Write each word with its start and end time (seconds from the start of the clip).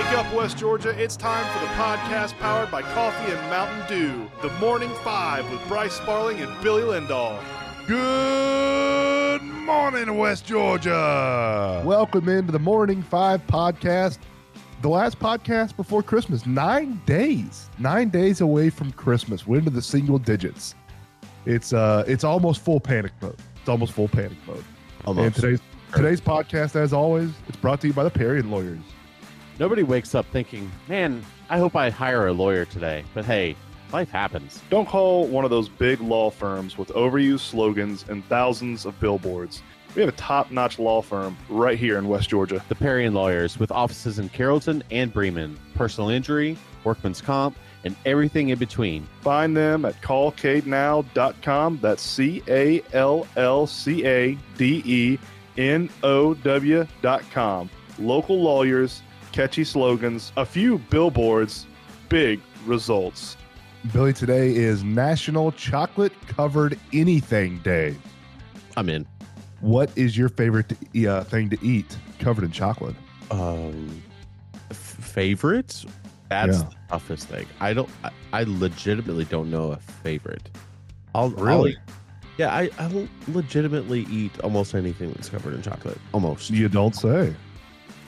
Wake 0.00 0.18
up, 0.18 0.32
West 0.32 0.56
Georgia. 0.56 0.98
It's 0.98 1.14
time 1.14 1.44
for 1.52 1.58
the 1.62 1.70
podcast 1.74 2.32
powered 2.38 2.70
by 2.70 2.80
Coffee 2.80 3.32
and 3.32 3.50
Mountain 3.50 3.86
Dew. 3.86 4.30
The 4.40 4.48
Morning 4.54 4.88
Five 5.04 5.48
with 5.52 5.60
Bryce 5.68 5.92
Sparling 5.92 6.40
and 6.40 6.50
Billy 6.62 6.80
Lindahl. 6.80 7.38
Good 7.86 9.42
morning, 9.42 10.16
West 10.16 10.46
Georgia. 10.46 11.82
Welcome 11.84 12.30
into 12.30 12.50
the 12.50 12.58
Morning 12.58 13.02
Five 13.02 13.46
podcast. 13.46 14.20
The 14.80 14.88
last 14.88 15.18
podcast 15.18 15.76
before 15.76 16.02
Christmas. 16.02 16.46
Nine 16.46 16.98
days. 17.04 17.68
Nine 17.78 18.08
days 18.08 18.40
away 18.40 18.70
from 18.70 18.92
Christmas. 18.92 19.46
We're 19.46 19.58
into 19.58 19.68
the 19.70 19.82
single 19.82 20.18
digits. 20.18 20.76
It's 21.44 21.74
uh 21.74 22.04
it's 22.06 22.24
almost 22.24 22.62
full 22.62 22.80
panic 22.80 23.12
mode. 23.20 23.36
It's 23.56 23.68
almost 23.68 23.92
full 23.92 24.08
panic 24.08 24.38
mode. 24.46 24.64
Almost. 25.04 25.26
And 25.26 25.34
today's 25.34 25.60
today's 25.94 26.22
podcast, 26.22 26.74
as 26.74 26.94
always, 26.94 27.32
it's 27.48 27.58
brought 27.58 27.82
to 27.82 27.88
you 27.88 27.92
by 27.92 28.04
the 28.04 28.10
Perry 28.10 28.40
and 28.40 28.50
Lawyers. 28.50 28.80
Nobody 29.60 29.82
wakes 29.82 30.14
up 30.14 30.24
thinking, 30.32 30.72
man, 30.88 31.22
I 31.50 31.58
hope 31.58 31.76
I 31.76 31.90
hire 31.90 32.28
a 32.28 32.32
lawyer 32.32 32.64
today. 32.64 33.04
But 33.12 33.26
hey, 33.26 33.54
life 33.92 34.10
happens. 34.10 34.62
Don't 34.70 34.88
call 34.88 35.26
one 35.26 35.44
of 35.44 35.50
those 35.50 35.68
big 35.68 36.00
law 36.00 36.30
firms 36.30 36.78
with 36.78 36.88
overused 36.88 37.40
slogans 37.40 38.06
and 38.08 38.24
thousands 38.24 38.86
of 38.86 38.98
billboards. 39.00 39.62
We 39.94 40.00
have 40.00 40.08
a 40.08 40.16
top 40.16 40.50
notch 40.50 40.78
law 40.78 41.02
firm 41.02 41.36
right 41.50 41.78
here 41.78 41.98
in 41.98 42.08
West 42.08 42.30
Georgia. 42.30 42.64
The 42.70 42.74
Perry 42.74 43.04
and 43.04 43.14
Lawyers 43.14 43.58
with 43.58 43.70
offices 43.70 44.18
in 44.18 44.30
Carrollton 44.30 44.82
and 44.90 45.12
Bremen, 45.12 45.58
personal 45.74 46.08
injury, 46.08 46.56
workman's 46.82 47.20
comp, 47.20 47.54
and 47.84 47.94
everything 48.06 48.48
in 48.48 48.58
between. 48.58 49.06
Find 49.20 49.54
them 49.54 49.84
at 49.84 50.00
callcadenow.com. 50.00 51.80
That's 51.82 52.02
C 52.02 52.42
A 52.48 52.82
L 52.94 53.26
L 53.36 53.66
C 53.66 54.06
A 54.06 54.38
D 54.56 54.82
E 54.86 55.18
N 55.58 55.90
O 56.02 56.32
W.com. 56.32 57.70
Local 57.98 58.40
lawyers, 58.40 59.02
catchy 59.32 59.64
slogans, 59.64 60.32
a 60.36 60.44
few 60.44 60.78
billboards, 60.78 61.66
big 62.08 62.40
results. 62.66 63.36
Billy, 63.92 64.12
today 64.12 64.54
is 64.54 64.84
National 64.84 65.52
Chocolate 65.52 66.12
Covered 66.28 66.78
Anything 66.92 67.58
Day. 67.60 67.96
I'm 68.76 68.88
in. 68.88 69.06
What 69.60 69.90
is 69.96 70.16
your 70.16 70.28
favorite 70.28 70.72
uh, 71.06 71.24
thing 71.24 71.50
to 71.50 71.58
eat 71.64 71.96
covered 72.18 72.44
in 72.44 72.50
chocolate? 72.50 72.94
Um, 73.30 74.02
f- 74.70 74.76
favorites? 74.76 75.86
That's 76.28 76.58
Yeah. 76.58 76.64
the 76.64 76.74
toughest 76.90 77.28
thing. 77.28 77.46
I 77.60 77.72
don't. 77.74 77.88
I, 78.04 78.10
I 78.32 78.44
legitimately 78.46 79.24
don't 79.24 79.50
know 79.50 79.72
a 79.72 79.76
favorite. 79.78 80.50
I'll 81.14 81.30
Really? 81.30 81.76
I'll- 81.76 81.94
yeah, 82.38 82.54
I 82.54 82.70
I'll 82.78 83.06
legitimately 83.28 84.06
eat 84.10 84.38
almost 84.40 84.74
anything 84.74 85.10
that's 85.12 85.28
covered 85.28 85.52
in 85.52 85.60
chocolate. 85.60 85.98
Almost. 86.12 86.48
You 86.48 86.68
don't 86.70 86.94
say. 86.94 87.34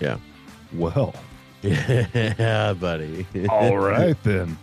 Yeah. 0.01 0.17
Well, 0.75 1.15
Yeah, 1.63 2.75
buddy. 2.75 3.27
all 3.49 3.77
right 3.79 4.17
then. 4.23 4.57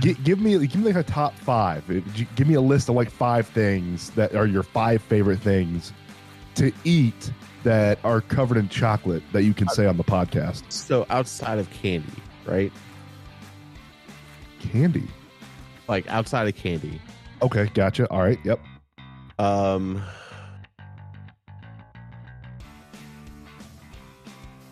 Give 0.00 0.40
me 0.40 0.66
give 0.66 0.76
me 0.76 0.92
like 0.92 0.96
a 0.96 1.02
top 1.02 1.34
five. 1.38 1.84
Give 2.36 2.46
me 2.46 2.54
a 2.54 2.60
list 2.60 2.88
of 2.88 2.94
like 2.94 3.10
five 3.10 3.46
things 3.48 4.10
that 4.10 4.34
are 4.34 4.46
your 4.46 4.62
five 4.62 5.02
favorite 5.02 5.40
things 5.40 5.92
to 6.54 6.72
eat 6.84 7.30
that 7.64 7.98
are 8.04 8.20
covered 8.20 8.56
in 8.56 8.68
chocolate 8.68 9.22
that 9.32 9.42
you 9.42 9.52
can 9.52 9.68
say 9.68 9.86
on 9.86 9.96
the 9.96 10.04
podcast. 10.04 10.62
so 10.70 11.04
outside 11.10 11.58
of 11.58 11.68
candy, 11.70 12.06
right? 12.46 12.72
Candy. 14.60 15.08
Like 15.88 16.06
outside 16.08 16.46
of 16.48 16.54
candy. 16.54 17.00
Okay, 17.42 17.68
gotcha. 17.74 18.08
All 18.10 18.20
right. 18.22 18.38
Yep. 18.44 18.60
Um 19.38 20.02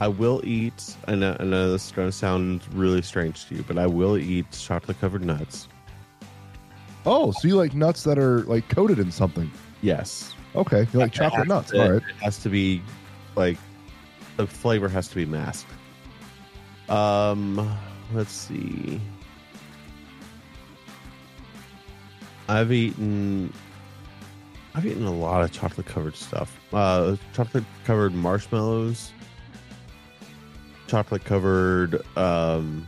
I 0.04 0.08
will 0.08 0.42
eat 0.44 0.96
I 1.08 1.14
know, 1.14 1.34
I 1.40 1.44
know 1.44 1.72
this 1.72 1.86
is 1.86 1.92
gonna 1.92 2.12
sound 2.12 2.60
really 2.74 3.00
strange 3.00 3.46
to 3.46 3.54
you, 3.54 3.64
but 3.66 3.78
I 3.78 3.86
will 3.86 4.18
eat 4.18 4.44
chocolate 4.52 5.00
covered 5.00 5.24
nuts. 5.24 5.66
Oh, 7.06 7.32
so 7.32 7.48
you 7.48 7.56
like 7.56 7.72
nuts 7.72 8.02
that 8.04 8.18
are 8.18 8.40
like 8.42 8.68
coated 8.68 8.98
in 8.98 9.10
something? 9.10 9.50
Yes. 9.80 10.34
Okay, 10.54 10.86
you 10.92 10.98
like 10.98 11.08
It 11.08 11.14
chocolate 11.14 11.48
nuts. 11.48 11.70
to- 11.70 11.82
All 11.82 11.90
right. 11.90 12.02
It 12.02 12.16
has 12.22 12.36
to 12.42 12.50
be 12.50 12.82
like 13.34 13.56
the 14.36 14.46
flavor 14.46 14.90
has 14.90 15.08
to 15.08 15.14
be 15.14 15.24
masked. 15.24 15.70
Um 16.90 17.74
let's 18.12 18.30
see. 18.32 19.00
I've 22.46 22.70
eaten 22.72 23.50
I've 24.74 24.84
eaten 24.84 25.06
a 25.06 25.14
lot 25.14 25.42
of 25.42 25.50
chocolate 25.50 25.86
covered 25.86 26.14
stuff. 26.14 26.60
Uh 26.74 27.16
chocolate 27.32 27.64
covered 27.86 28.12
marshmallows. 28.12 29.10
Chocolate 30.86 31.24
covered 31.24 32.02
um 32.16 32.86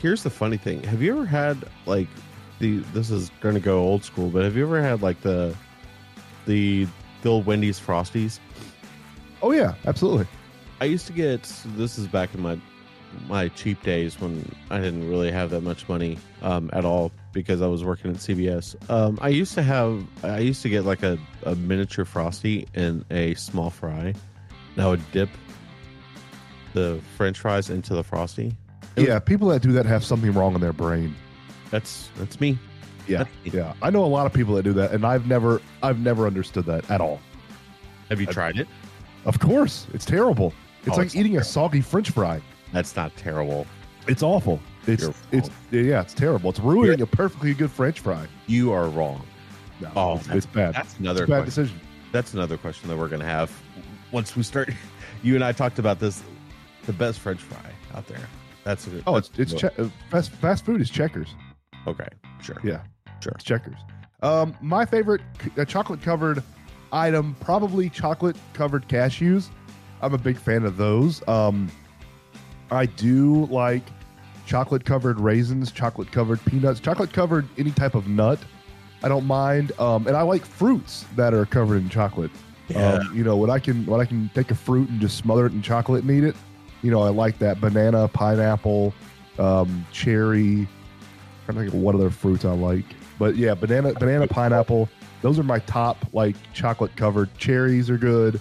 Here's 0.00 0.22
the 0.22 0.30
funny 0.30 0.56
thing. 0.56 0.82
Have 0.84 1.02
you 1.02 1.12
ever 1.12 1.26
had 1.26 1.64
like 1.86 2.08
the 2.58 2.78
this 2.92 3.10
is 3.10 3.30
going 3.40 3.54
to 3.54 3.60
go 3.60 3.80
old 3.80 4.04
school, 4.04 4.30
but 4.30 4.44
have 4.44 4.56
you 4.56 4.64
ever 4.64 4.82
had 4.82 5.02
like 5.02 5.20
the 5.22 5.56
the 6.46 6.86
the 7.22 7.28
old 7.28 7.46
Wendy's 7.46 7.80
Frosties? 7.80 8.38
Oh 9.42 9.52
yeah, 9.52 9.74
absolutely. 9.86 10.26
I 10.80 10.84
used 10.84 11.06
to 11.06 11.12
get 11.12 11.42
this 11.76 11.98
is 11.98 12.06
back 12.06 12.34
in 12.34 12.42
my 12.42 12.58
my 13.28 13.48
cheap 13.48 13.82
days 13.82 14.20
when 14.20 14.50
I 14.70 14.78
didn't 14.80 15.08
really 15.08 15.30
have 15.30 15.50
that 15.50 15.62
much 15.62 15.88
money 15.88 16.18
um, 16.42 16.70
at 16.72 16.84
all 16.84 17.12
because 17.32 17.60
I 17.62 17.66
was 17.66 17.84
working 17.84 18.10
at 18.10 18.16
CBS. 18.18 18.74
Um, 18.90 19.18
I 19.20 19.28
used 19.28 19.54
to 19.54 19.62
have 19.62 20.04
I 20.22 20.38
used 20.38 20.62
to 20.62 20.68
get 20.68 20.84
like 20.84 21.02
a, 21.02 21.18
a 21.44 21.54
miniature 21.54 22.04
frosty 22.04 22.66
and 22.74 23.04
a 23.10 23.34
small 23.34 23.70
fry. 23.70 24.14
And 24.74 24.84
I 24.84 24.88
would 24.88 25.02
dip 25.12 25.30
the 26.74 27.00
French 27.16 27.38
fries 27.38 27.70
into 27.70 27.94
the 27.94 28.02
frosty. 28.04 28.54
It 28.96 29.00
was- 29.00 29.08
Yeah, 29.08 29.18
people 29.18 29.48
that 29.48 29.62
do 29.62 29.72
that 29.72 29.86
have 29.86 30.04
something 30.04 30.32
wrong 30.32 30.54
in 30.54 30.60
their 30.60 30.72
brain. 30.72 31.14
That's 31.70 32.10
that's 32.16 32.40
me. 32.40 32.58
Yeah, 33.08 33.18
That's 33.18 33.30
me. 33.44 33.60
yeah. 33.60 33.72
I 33.82 33.90
know 33.90 34.04
a 34.04 34.06
lot 34.06 34.26
of 34.26 34.32
people 34.32 34.54
that 34.56 34.64
do 34.64 34.72
that, 34.74 34.90
and 34.90 35.06
I've 35.06 35.28
never, 35.28 35.62
I've 35.80 36.00
never 36.00 36.26
understood 36.26 36.66
that 36.66 36.90
at 36.90 37.00
all. 37.00 37.20
Have 38.08 38.20
you 38.20 38.26
tried 38.26 38.56
it? 38.58 38.66
Of 39.24 39.38
course, 39.38 39.86
it's 39.94 40.04
terrible. 40.04 40.52
It's 40.84 40.94
Oh, 40.94 40.98
like 40.98 41.06
it's 41.06 41.14
eating 41.16 41.36
a 41.36 41.44
soggy 41.44 41.80
French 41.82 42.10
fry. 42.10 42.40
That's 42.76 42.94
not 42.94 43.16
terrible. 43.16 43.66
It's 44.06 44.22
awful. 44.22 44.60
It's 44.86 45.04
You're 45.04 45.14
it's 45.32 45.48
yeah, 45.70 46.02
it's 46.02 46.12
terrible. 46.12 46.50
It's 46.50 46.60
ruining 46.60 47.00
a 47.00 47.06
perfectly 47.06 47.54
good 47.54 47.70
French 47.70 48.00
fry. 48.00 48.26
You 48.46 48.70
are 48.70 48.90
wrong. 48.90 49.24
No, 49.80 49.90
Oh, 49.96 50.14
it's, 50.16 50.26
that's- 50.26 50.44
it's 50.44 50.46
bad. 50.54 50.74
That's 50.74 50.98
another 50.98 51.26
bad 51.26 51.44
question. 51.44 51.44
decision. 51.64 51.80
That's 52.12 52.34
another 52.34 52.58
question 52.58 52.90
that 52.90 52.98
we're 52.98 53.08
gonna 53.08 53.24
have 53.24 53.50
once 54.12 54.36
we 54.36 54.42
start. 54.42 54.68
You 55.22 55.34
and 55.34 55.42
I 55.42 55.50
talked 55.52 55.78
about 55.78 55.98
this. 55.98 56.22
The 56.84 56.92
best 56.92 57.18
French 57.20 57.40
fry 57.40 57.70
out 57.94 58.06
there. 58.06 58.20
That's 58.64 58.86
a 58.86 58.90
good. 58.90 59.02
Oh, 59.06 59.16
it's 59.16 59.30
it's 59.38 59.54
che- 59.54 59.70
uh, 59.78 59.88
fast 60.10 60.30
fast 60.32 60.66
food 60.66 60.82
is 60.82 60.90
Checkers. 60.90 61.34
okay. 61.86 62.06
Sure. 62.42 62.60
Yeah, 62.62 62.82
Sure. 63.20 63.32
it's 63.34 63.42
Checkers. 63.42 63.78
Um, 64.22 64.54
my 64.60 64.84
favorite 64.84 65.22
c- 65.42 65.50
uh, 65.58 65.64
chocolate 65.64 66.02
covered 66.02 66.42
item 66.92 67.34
probably 67.40 67.88
chocolate 67.88 68.36
covered 68.52 68.86
cashews. 68.88 69.48
I'm 70.02 70.12
a 70.12 70.18
big 70.18 70.36
fan 70.36 70.64
of 70.64 70.76
those. 70.76 71.26
Um, 71.26 71.70
I 72.70 72.86
do 72.86 73.46
like 73.46 73.82
chocolate 74.46 74.84
covered 74.84 75.20
raisins, 75.20 75.72
chocolate 75.72 76.10
covered 76.10 76.44
peanuts, 76.44 76.80
chocolate 76.80 77.12
covered 77.12 77.46
any 77.58 77.70
type 77.70 77.94
of 77.94 78.08
nut. 78.08 78.38
I 79.02 79.08
don't 79.08 79.26
mind. 79.26 79.72
Um, 79.78 80.06
and 80.06 80.16
I 80.16 80.22
like 80.22 80.44
fruits 80.44 81.04
that 81.16 81.34
are 81.34 81.46
covered 81.46 81.76
in 81.76 81.88
chocolate. 81.88 82.30
Yeah. 82.68 82.94
Um, 82.94 83.16
you 83.16 83.22
know, 83.22 83.36
when 83.36 83.50
I 83.50 83.58
can 83.58 83.86
when 83.86 84.00
I 84.00 84.04
can 84.04 84.30
take 84.34 84.50
a 84.50 84.54
fruit 84.54 84.88
and 84.88 85.00
just 85.00 85.16
smother 85.16 85.46
it 85.46 85.52
in 85.52 85.62
chocolate 85.62 86.02
and 86.02 86.10
eat 86.10 86.24
it, 86.24 86.36
you 86.82 86.90
know, 86.90 87.02
I 87.02 87.10
like 87.10 87.38
that. 87.38 87.60
Banana, 87.60 88.08
pineapple, 88.08 88.92
um, 89.38 89.86
cherry. 89.92 90.60
I'm 90.60 90.68
trying 91.44 91.56
to 91.56 91.62
think 91.62 91.74
of 91.74 91.80
what 91.80 91.94
other 91.94 92.10
fruits 92.10 92.44
I 92.44 92.52
like. 92.52 92.84
But 93.18 93.36
yeah, 93.36 93.54
banana, 93.54 93.92
banana, 93.94 94.26
pineapple. 94.26 94.88
Those 95.22 95.38
are 95.38 95.44
my 95.44 95.60
top 95.60 95.98
like 96.12 96.36
chocolate 96.52 96.96
covered. 96.96 97.32
Cherries 97.38 97.88
are 97.88 97.98
good. 97.98 98.40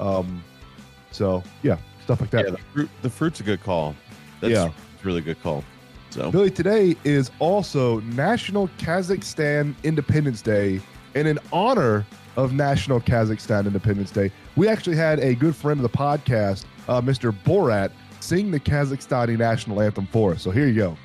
Um, 0.00 0.42
so 1.10 1.42
yeah, 1.62 1.76
stuff 2.06 2.20
like 2.20 2.30
that. 2.30 2.44
yeah. 2.44 2.50
The 2.52 2.58
fruit. 2.72 2.90
The 3.02 3.10
fruit's 3.10 3.40
a 3.40 3.42
good 3.42 3.62
call. 3.62 3.96
That's 4.40 4.52
Yeah. 4.52 4.66
a 4.66 4.72
really 5.04 5.20
good 5.20 5.42
call. 5.42 5.64
So 6.10 6.30
Billy, 6.30 6.50
today 6.50 6.94
is 7.04 7.30
also 7.40 8.00
National 8.00 8.68
Kazakhstan 8.78 9.74
Independence 9.82 10.40
Day. 10.40 10.80
And 11.16 11.26
in 11.26 11.38
honor 11.52 12.06
of 12.36 12.52
National 12.52 13.00
Kazakhstan 13.00 13.66
Independence 13.66 14.10
Day, 14.12 14.30
we 14.54 14.68
actually 14.68 14.96
had 14.96 15.18
a 15.18 15.34
good 15.34 15.56
friend 15.56 15.80
of 15.80 15.90
the 15.90 15.98
podcast, 15.98 16.64
uh, 16.88 17.00
Mr. 17.00 17.34
Borat, 17.44 17.90
sing 18.20 18.50
the 18.52 18.60
Kazakhstani 18.60 19.36
national 19.36 19.80
anthem 19.82 20.06
for 20.12 20.32
us. 20.32 20.42
So 20.42 20.50
here 20.52 20.68
you 20.68 20.74
go. 20.74 20.96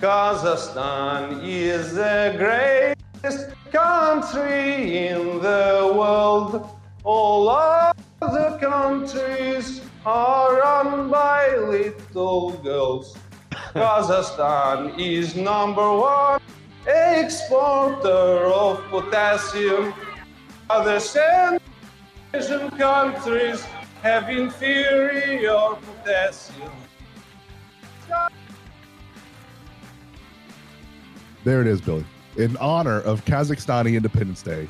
Kazakhstan 0.00 1.40
is 1.42 1.94
the 1.94 2.34
greatest 2.36 3.54
country 3.72 5.06
in 5.08 5.40
the 5.40 5.94
world. 5.96 6.68
All 7.02 7.48
other 7.48 8.58
countries 8.60 9.80
are 10.06 10.60
run 10.60 11.10
by 11.10 11.56
little 11.56 12.52
girls. 12.58 13.16
Kazakhstan 13.50 14.98
is 14.98 15.34
number 15.34 15.96
one 15.96 16.40
exporter 16.86 18.46
of 18.46 18.82
potassium. 18.90 19.94
Understand 20.68 21.60
Asian 22.34 22.70
countries 22.70 23.62
have 24.02 24.28
inferior 24.28 25.76
potassium. 25.86 26.70
There 31.44 31.60
it 31.60 31.66
is, 31.66 31.80
Billy. 31.80 32.04
In 32.36 32.56
honor 32.58 33.00
of 33.00 33.24
Kazakhstani 33.24 33.96
Independence 33.96 34.42
Day, 34.42 34.68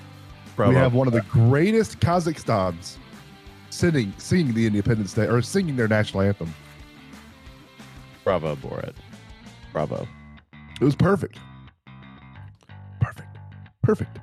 Bravo. 0.55 0.71
we 0.71 0.77
have 0.77 0.95
one 0.95 1.07
of 1.07 1.13
the 1.13 1.23
greatest 1.23 1.99
Kazakhstans 2.01 2.99
singing, 3.75 4.15
singing 4.19 4.55
the 4.55 4.67
Independence 4.67 5.15
Day 5.15 5.26
or 5.26 5.43
singing 5.43 5.76
their 5.76 5.88
national 5.88 6.23
anthem. 6.23 6.55
Bravo, 8.23 8.56
Borat. 8.56 8.94
Bravo. 9.73 10.06
It 10.81 10.85
was 10.85 10.94
perfect. 10.94 11.38
Perfect. 13.00 13.37
Perfect. 13.82 14.19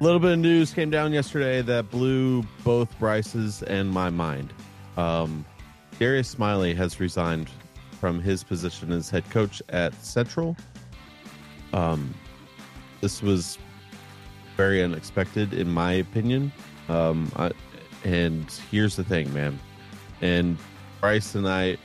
A 0.00 0.04
little 0.04 0.18
bit 0.18 0.32
of 0.32 0.38
news 0.38 0.72
came 0.72 0.90
down 0.90 1.12
yesterday 1.12 1.62
that 1.62 1.90
blew 1.90 2.42
both 2.64 2.96
Bryce's 2.98 3.62
and 3.64 3.90
my 3.90 4.10
mind. 4.10 4.52
Um, 4.96 5.44
Darius 5.98 6.28
Smiley 6.28 6.74
has 6.74 6.98
resigned 6.98 7.50
from 8.00 8.20
his 8.20 8.42
position 8.42 8.90
as 8.90 9.10
head 9.10 9.28
coach 9.30 9.62
at 9.68 9.94
Central. 10.02 10.56
Um, 11.72 12.14
this 13.00 13.22
was 13.22 13.58
very 14.56 14.82
unexpected, 14.82 15.52
in 15.52 15.68
my 15.68 15.92
opinion. 15.92 16.52
Um, 16.88 17.30
I, 17.36 17.52
and 18.04 18.50
here's 18.70 18.96
the 18.96 19.04
thing, 19.04 19.32
man. 19.32 19.58
And 20.20 20.56
Bryce 21.00 21.34
and 21.34 21.48
I, 21.48 21.76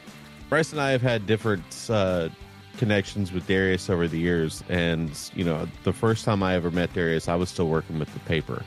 Bryce 0.49 0.71
and 0.71 0.81
I 0.81 0.91
have 0.91 1.01
had 1.01 1.25
different 1.25 1.63
uh, 1.89 2.29
connections 2.77 3.31
with 3.31 3.47
Darius 3.47 3.89
over 3.89 4.07
the 4.07 4.19
years. 4.19 4.63
And, 4.69 5.11
you 5.35 5.43
know, 5.43 5.67
the 5.83 5.93
first 5.93 6.23
time 6.25 6.43
I 6.43 6.53
ever 6.55 6.71
met 6.71 6.93
Darius, 6.93 7.27
I 7.27 7.35
was 7.35 7.49
still 7.49 7.67
working 7.67 7.99
with 7.99 8.13
the 8.13 8.19
paper. 8.21 8.63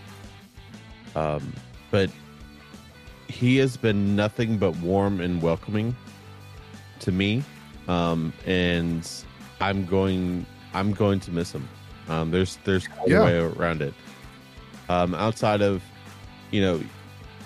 Um, 1.15 1.53
but 1.91 2.11
he 3.29 3.57
has 3.59 3.77
been 3.77 4.17
nothing 4.17 4.59
but 4.59 4.77
warm 4.79 5.21
and 5.21 5.41
welcoming 5.41 5.97
to 7.01 7.13
me. 7.13 7.43
Um, 7.89 8.33
and 8.47 9.09
I'm 9.61 9.87
going, 9.87 10.45
I'm 10.75 10.93
going 10.93 11.21
to 11.21 11.31
miss 11.31 11.53
him. 11.53 11.69
Um, 12.09 12.31
there's, 12.33 12.59
there's 12.65 12.89
no 12.89 13.07
Yeah. 13.07 13.25
way 13.25 13.37
around 13.39 13.83
it. 13.83 13.95
Um, 14.89 15.15
outside 15.15 15.63
of, 15.63 15.83
you 16.51 16.61
know, 16.61 16.83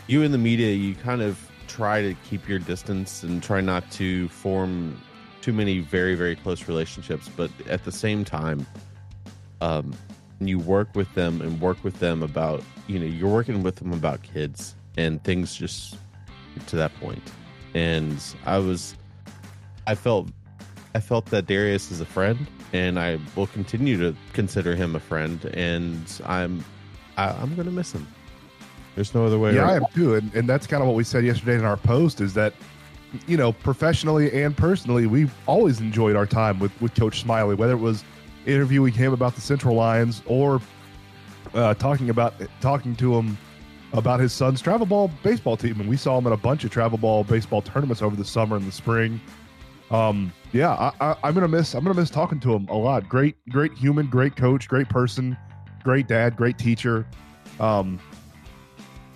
you 0.07 0.23
in 0.23 0.33
the 0.33 0.39
media, 0.39 0.73
you 0.73 0.95
kind 0.95 1.23
of 1.23 1.39
try 1.67 2.03
to 2.03 2.15
keep 2.29 2.49
your 2.49 2.59
distance 2.59 3.23
and 3.23 3.43
try 3.43 3.61
not 3.61 3.91
to 3.91 4.29
form 4.29 5.01
too 5.41 5.53
many 5.53 5.79
very 5.81 6.15
very 6.15 6.37
close 6.37 6.69
relationships 6.69 7.29
but 7.37 7.51
at 7.69 7.85
the 7.85 7.93
same 7.93 8.25
time 8.25 8.67
um 9.61 9.95
you 10.41 10.59
work 10.59 10.89
with 10.95 11.13
them 11.15 11.41
and 11.41 11.61
work 11.61 11.83
with 11.85 11.99
them 11.99 12.23
about 12.23 12.63
you 12.87 12.99
know 12.99 13.07
you're 13.07 13.31
working 13.31 13.63
with 13.63 13.77
them 13.77 13.93
about 13.93 14.23
kids 14.23 14.75
and 14.97 15.23
things 15.25 15.55
just 15.55 15.97
to 16.67 16.77
that 16.77 16.95
point. 17.01 17.23
And 17.75 18.23
i 18.47 18.57
was 18.59 18.95
i 19.87 19.95
felt 19.95 20.29
i 20.95 21.01
felt 21.01 21.27
that 21.27 21.47
darius 21.47 21.91
is 21.91 22.01
a 22.01 22.07
friend 22.07 22.47
and 22.73 23.01
i 23.01 23.19
will 23.35 23.49
continue 23.49 23.99
to 23.99 24.17
consider 24.33 24.77
him 24.77 24.95
a 24.95 25.01
friend 25.01 25.45
and 25.47 26.21
i'm 26.25 26.65
I, 27.17 27.31
i'm 27.31 27.57
gonna 27.57 27.73
miss 27.73 27.91
him 27.93 28.07
there's 28.95 29.15
no 29.15 29.27
other 29.27 29.39
way 29.39 29.55
Yeah, 29.55 29.69
I 29.69 29.77
am 29.77 29.85
too. 29.95 30.15
And, 30.15 30.35
and 30.35 30.49
that's 30.49 30.67
kind 30.67 30.83
of 30.83 30.87
what 30.87 30.97
we 30.97 31.05
said 31.05 31.25
yesterday 31.25 31.57
in 31.57 31.65
our 31.65 31.77
post 31.77 32.21
is 32.21 32.35
that, 32.35 32.55
you 33.27 33.37
know, 33.37 33.53
professionally 33.53 34.43
and 34.43 34.57
personally, 34.57 35.07
we've 35.07 35.35
always 35.47 35.81
enjoyed 35.81 36.17
our 36.17 36.27
time 36.27 36.59
with, 36.59 36.73
with 36.81 36.95
Coach 36.95 37.21
Smiley, 37.21 37.55
whether 37.55 37.73
it 37.73 37.81
was 37.81 38.05
interviewing 38.47 38.93
him 38.93 39.13
about 39.13 39.35
the 39.35 39.41
Central 39.41 39.75
Lions 39.75 40.23
or 40.27 40.61
uh, 41.55 41.75
talking 41.75 42.11
about 42.11 42.35
talking 42.61 42.97
to 42.97 43.15
him 43.15 43.39
about 43.93 44.19
his 44.19 44.33
son's 44.33 44.61
travel 44.61 44.87
ball 44.87 45.11
baseball 45.23 45.57
team. 45.57 45.81
And 45.81 45.89
we 45.89 45.97
saw 45.97 46.19
him 46.19 46.27
in 46.27 46.33
a 46.33 46.37
bunch 46.37 46.65
of 46.65 46.71
travel 46.71 46.99
ball 46.99 47.25
baseball 47.25 47.63
tournaments 47.63 48.03
over 48.03 48.17
the 48.17 48.25
summer 48.25 48.57
and 48.57 48.67
the 48.67 48.73
spring. 48.73 49.21
Um, 49.91 50.33
yeah, 50.53 50.73
I, 50.73 50.93
I, 51.01 51.17
I'm 51.23 51.35
gonna 51.35 51.49
miss 51.49 51.75
I'm 51.75 51.85
gonna 51.85 51.99
miss 51.99 52.11
talking 52.11 52.41
to 52.41 52.55
him 52.55 52.67
a 52.69 52.77
lot. 52.77 53.09
Great, 53.09 53.37
great 53.51 53.73
human, 53.75 54.07
great 54.07 54.35
coach, 54.35 54.69
great 54.69 54.89
person, 54.89 55.37
great 55.83 56.09
dad, 56.09 56.37
great 56.37 56.59
teacher. 56.59 57.07
Um, 57.61 58.01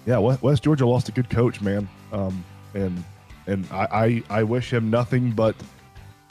yeah, 0.08 0.16
West, 0.16 0.62
Georgia 0.62 0.86
lost 0.86 1.10
a 1.10 1.12
good 1.12 1.28
coach, 1.28 1.60
man. 1.60 1.86
Um, 2.12 2.42
and 2.72 3.04
and 3.46 3.68
I, 3.70 4.22
I 4.30 4.38
I 4.40 4.42
wish 4.42 4.72
him 4.72 4.88
nothing 4.88 5.32
but 5.32 5.54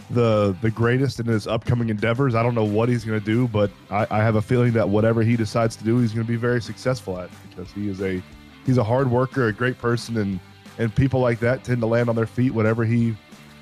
the 0.09 0.57
the 0.63 0.71
greatest 0.71 1.19
in 1.19 1.27
his 1.27 1.45
upcoming 1.45 1.89
endeavors. 1.89 2.33
I 2.33 2.41
don't 2.41 2.56
know 2.56 2.63
what 2.63 2.89
he's 2.89 3.06
going 3.06 3.19
to 3.19 3.25
do, 3.25 3.47
but 3.47 3.69
I, 3.91 4.07
I 4.09 4.18
have 4.18 4.35
a 4.35 4.41
feeling 4.41 4.74
that 4.74 4.89
whatever 4.89 5.21
he 5.21 5.38
decides 5.38 5.75
to 5.75 5.83
do, 5.83 6.00
he's 6.00 6.12
going 6.12 6.25
to 6.25 6.31
be 6.31 6.38
very 6.38 6.59
successful 6.59 7.19
at 7.19 7.29
because 7.47 7.71
he 7.71 7.88
is 7.88 8.01
a 8.01 8.19
he's 8.65 8.79
a 8.79 8.83
hard 8.83 9.12
worker, 9.12 9.45
a 9.47 9.53
great 9.53 9.77
person, 9.77 10.18
and 10.18 10.39
and 10.79 10.95
people 10.95 11.19
like 11.19 11.39
that 11.41 11.63
tend 11.63 11.81
to 11.81 11.88
land 11.88 12.09
on 12.09 12.15
their 12.15 12.25
feet. 12.25 12.56
Whatever 12.56 12.83
he 12.83 13.15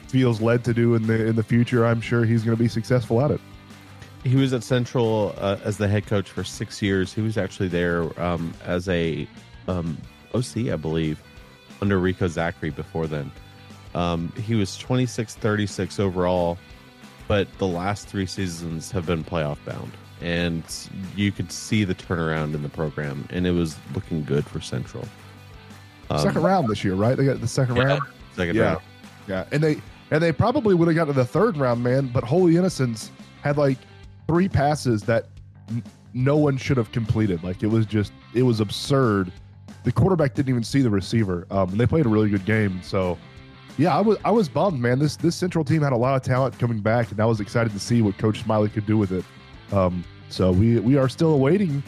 feels 0.08 0.40
led 0.40 0.64
to 0.64 0.74
do 0.74 0.96
in 0.96 1.08
the 1.08 1.26
in 1.26 1.36
the 1.36 1.44
future, 1.44 1.86
I'm 1.86 2.00
sure 2.00 2.24
he's 2.24 2.44
going 2.46 2.56
to 2.56 2.64
be 2.64 2.70
successful 2.70 3.22
at 3.22 3.32
it. 3.32 3.42
he 4.24 4.38
was 4.38 4.54
at 4.54 4.64
Central 4.64 5.36
uh, 5.38 5.58
as 5.66 5.78
the 5.78 5.90
head 5.90 6.06
coach 6.08 6.30
for 6.30 6.46
six 6.46 6.82
years. 6.82 7.14
He 7.14 7.22
was 7.22 7.38
actually 7.38 7.68
there 7.68 8.18
um, 8.22 8.54
as 8.64 8.88
a 8.88 9.28
um, 9.68 9.98
OC, 10.34 10.70
I 10.72 10.76
believe, 10.76 11.22
under 11.82 12.00
Rico 12.00 12.28
Zachary 12.28 12.70
before 12.70 13.08
then. 13.08 13.32
Um, 13.94 14.32
he 14.44 14.56
was 14.56 14.78
26 14.78 15.36
36 15.36 16.00
overall, 16.00 16.58
but 17.28 17.48
the 17.58 17.68
last 17.68 18.08
three 18.08 18.26
seasons 18.26 18.92
have 18.92 19.06
been 19.06 19.24
playoff 19.24 19.58
bound. 19.66 19.92
And 20.22 20.64
you 21.16 21.32
could 21.32 21.52
see 21.52 21.84
the 21.84 21.96
turnaround 21.96 22.54
in 22.54 22.64
the 22.64 22.70
program, 22.70 23.28
and 23.32 23.46
it 23.46 23.52
was 23.52 23.78
looking 23.94 24.24
good 24.24 24.46
for 24.46 24.62
Central. 24.62 25.06
Um, 26.10 26.20
second 26.20 26.44
round 26.44 26.68
this 26.70 26.84
year, 26.84 26.96
right? 26.96 27.16
They 27.18 27.26
got 27.26 27.42
the 27.42 27.48
second 27.48 27.76
yeah, 27.78 27.84
round. 27.84 28.02
Second 28.36 28.56
Yeah. 28.56 28.64
round. 28.64 28.82
Yeah, 29.28 29.46
and 29.52 29.62
they 29.64 29.82
and 30.12 30.22
they 30.22 30.32
probably 30.32 30.76
would 30.76 30.88
have 30.88 30.96
got 30.96 31.06
to 31.06 31.14
the 31.14 31.26
third 31.26 31.58
round, 31.58 31.84
man. 31.84 32.08
But 32.14 32.24
Holy 32.24 32.58
Innocents 32.58 33.12
had 33.42 33.58
like 33.58 33.78
three 34.28 34.48
passes 34.48 35.02
that 35.04 35.28
n- 35.70 35.84
no 36.14 36.38
one 36.38 36.58
should 36.58 36.78
have 36.78 36.92
completed. 36.92 37.44
Like 37.44 37.64
it 37.64 37.68
was 37.68 37.86
just 37.86 38.14
it 38.34 38.44
was 38.44 38.60
absurd. 38.60 39.32
The 39.86 39.92
quarterback 39.92 40.34
didn't 40.34 40.50
even 40.50 40.64
see 40.64 40.82
the 40.82 40.90
receiver, 40.90 41.48
um, 41.52 41.70
and 41.70 41.80
they 41.80 41.86
played 41.86 42.06
a 42.06 42.10
really 42.10 42.30
good 42.30 42.44
game. 42.44 42.82
So, 42.84 43.18
yeah, 43.78 43.96
I 43.96 44.02
was 44.02 44.18
I 44.26 44.32
was 44.32 44.50
bummed, 44.50 44.82
man. 44.82 45.00
This 45.00 45.16
this 45.16 45.36
Central 45.36 45.64
team 45.64 45.82
had 45.82 45.94
a 45.94 45.98
lot 45.98 46.16
of 46.16 46.24
talent 46.24 46.58
coming 46.60 46.80
back, 46.80 47.12
and 47.12 47.20
I 47.20 47.26
was 47.26 47.40
excited 47.40 47.72
to 47.72 47.80
see 47.80 48.02
what 48.02 48.18
Coach 48.18 48.42
Smiley 48.44 48.70
could 48.70 48.86
do 48.86 48.98
with 48.98 49.12
it. 49.12 49.24
Um, 49.72 50.04
so 50.30 50.52
we 50.52 50.80
we 50.80 50.98
are 50.98 51.08
still 51.08 51.34
awaiting 51.34 51.84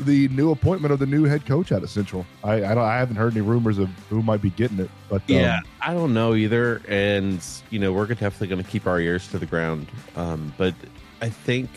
the 0.00 0.28
new 0.28 0.50
appointment 0.50 0.92
of 0.92 0.98
the 0.98 1.06
new 1.06 1.24
head 1.24 1.46
coach 1.46 1.72
out 1.72 1.82
of 1.82 1.88
Central. 1.88 2.26
I 2.44 2.62
I, 2.62 2.96
I 2.96 2.98
haven't 2.98 3.16
heard 3.16 3.32
any 3.32 3.42
rumors 3.42 3.78
of 3.78 3.88
who 4.10 4.22
might 4.22 4.42
be 4.42 4.50
getting 4.50 4.78
it, 4.80 4.90
but 5.08 5.22
um, 5.22 5.24
Yeah, 5.28 5.60
I 5.80 5.94
don't 5.94 6.12
know 6.12 6.34
either, 6.34 6.82
and 6.88 7.42
you 7.70 7.78
know 7.78 7.92
we're 7.92 8.06
definitely 8.06 8.48
going 8.48 8.62
to 8.62 8.68
keep 8.68 8.86
our 8.86 9.00
ears 9.00 9.28
to 9.28 9.38
the 9.38 9.46
ground. 9.46 9.86
Um, 10.16 10.52
but 10.58 10.74
I 11.22 11.28
think 11.28 11.70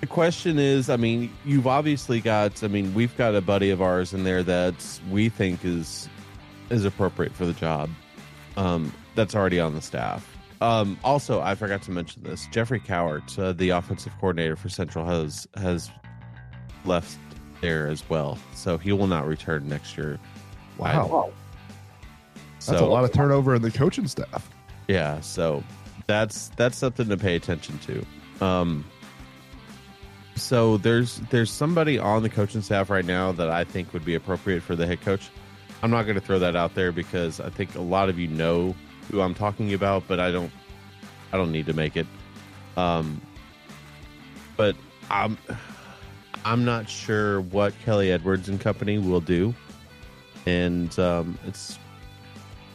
the 0.00 0.06
question 0.06 0.58
is, 0.58 0.90
I 0.90 0.96
mean, 0.96 1.32
you've 1.44 1.66
obviously 1.66 2.20
got, 2.20 2.62
I 2.62 2.68
mean, 2.68 2.92
we've 2.94 3.16
got 3.16 3.34
a 3.34 3.40
buddy 3.40 3.70
of 3.70 3.80
ours 3.80 4.12
in 4.12 4.24
there 4.24 4.42
that 4.42 4.74
we 5.10 5.28
think 5.28 5.64
is 5.64 6.08
is 6.70 6.84
appropriate 6.84 7.32
for 7.32 7.46
the 7.46 7.52
job. 7.52 7.88
Um, 8.56 8.92
that's 9.14 9.34
already 9.34 9.60
on 9.60 9.74
the 9.74 9.80
staff. 9.82 10.26
Um, 10.60 10.98
also, 11.04 11.40
I 11.40 11.54
forgot 11.54 11.82
to 11.82 11.90
mention 11.90 12.22
this: 12.22 12.46
Jeffrey 12.50 12.80
Cowart, 12.80 13.38
uh, 13.38 13.52
the 13.52 13.70
offensive 13.70 14.12
coordinator 14.20 14.56
for 14.56 14.68
Central, 14.68 15.04
has 15.06 15.46
has 15.56 15.90
left 16.84 17.16
there 17.60 17.86
as 17.88 18.08
well, 18.10 18.38
so 18.54 18.76
he 18.78 18.92
will 18.92 19.06
not 19.06 19.26
return 19.26 19.68
next 19.68 19.96
year. 19.96 20.18
wow. 20.78 21.30
That's 22.66 22.80
So- 22.80 22.84
a 22.84 22.88
lot 22.88 23.04
of 23.04 23.12
turnover 23.12 23.54
in 23.54 23.62
the 23.62 23.70
coaching 23.70 24.08
staff. 24.08 24.50
Yeah, 24.88 25.20
so 25.20 25.62
that's 26.06 26.48
that's 26.56 26.76
something 26.76 27.08
to 27.08 27.16
pay 27.16 27.36
attention 27.36 27.78
to. 27.80 28.44
Um 28.44 28.84
so 30.36 30.76
there's 30.76 31.18
there's 31.30 31.50
somebody 31.50 31.98
on 31.98 32.22
the 32.22 32.28
coaching 32.28 32.62
staff 32.62 32.90
right 32.90 33.04
now 33.04 33.32
that 33.32 33.50
I 33.50 33.64
think 33.64 33.92
would 33.92 34.04
be 34.04 34.14
appropriate 34.14 34.62
for 34.62 34.76
the 34.76 34.86
head 34.86 35.00
coach. 35.00 35.30
I'm 35.82 35.90
not 35.90 36.04
going 36.04 36.14
to 36.14 36.20
throw 36.20 36.38
that 36.38 36.56
out 36.56 36.74
there 36.74 36.92
because 36.92 37.40
I 37.40 37.50
think 37.50 37.74
a 37.74 37.80
lot 37.80 38.08
of 38.08 38.18
you 38.18 38.28
know 38.28 38.74
who 39.10 39.20
I'm 39.20 39.34
talking 39.34 39.72
about, 39.74 40.04
but 40.06 40.20
I 40.20 40.30
don't 40.30 40.52
I 41.32 41.36
don't 41.36 41.52
need 41.52 41.66
to 41.66 41.72
make 41.72 41.96
it. 41.96 42.06
Um 42.76 43.20
but 44.56 44.76
I'm 45.10 45.38
I'm 46.44 46.64
not 46.64 46.88
sure 46.88 47.40
what 47.40 47.74
Kelly 47.84 48.12
Edwards 48.12 48.48
and 48.48 48.60
company 48.60 48.98
will 48.98 49.20
do. 49.20 49.54
And 50.44 50.96
um 50.98 51.38
it's 51.46 51.78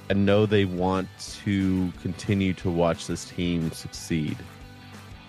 I 0.09 0.13
know 0.13 0.45
they 0.45 0.65
want 0.65 1.07
to 1.45 1.89
continue 2.01 2.53
to 2.55 2.69
watch 2.69 3.07
this 3.07 3.23
team 3.25 3.71
succeed, 3.71 4.37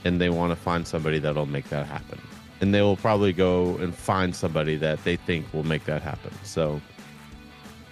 and 0.04 0.20
they 0.20 0.30
want 0.30 0.50
to 0.50 0.56
find 0.56 0.86
somebody 0.86 1.18
that'll 1.18 1.46
make 1.46 1.68
that 1.70 1.86
happen. 1.86 2.20
And 2.60 2.74
they 2.74 2.82
will 2.82 2.96
probably 2.96 3.32
go 3.32 3.76
and 3.78 3.94
find 3.94 4.34
somebody 4.34 4.76
that 4.76 5.02
they 5.04 5.16
think 5.16 5.52
will 5.52 5.64
make 5.64 5.84
that 5.86 6.02
happen. 6.02 6.32
So 6.44 6.80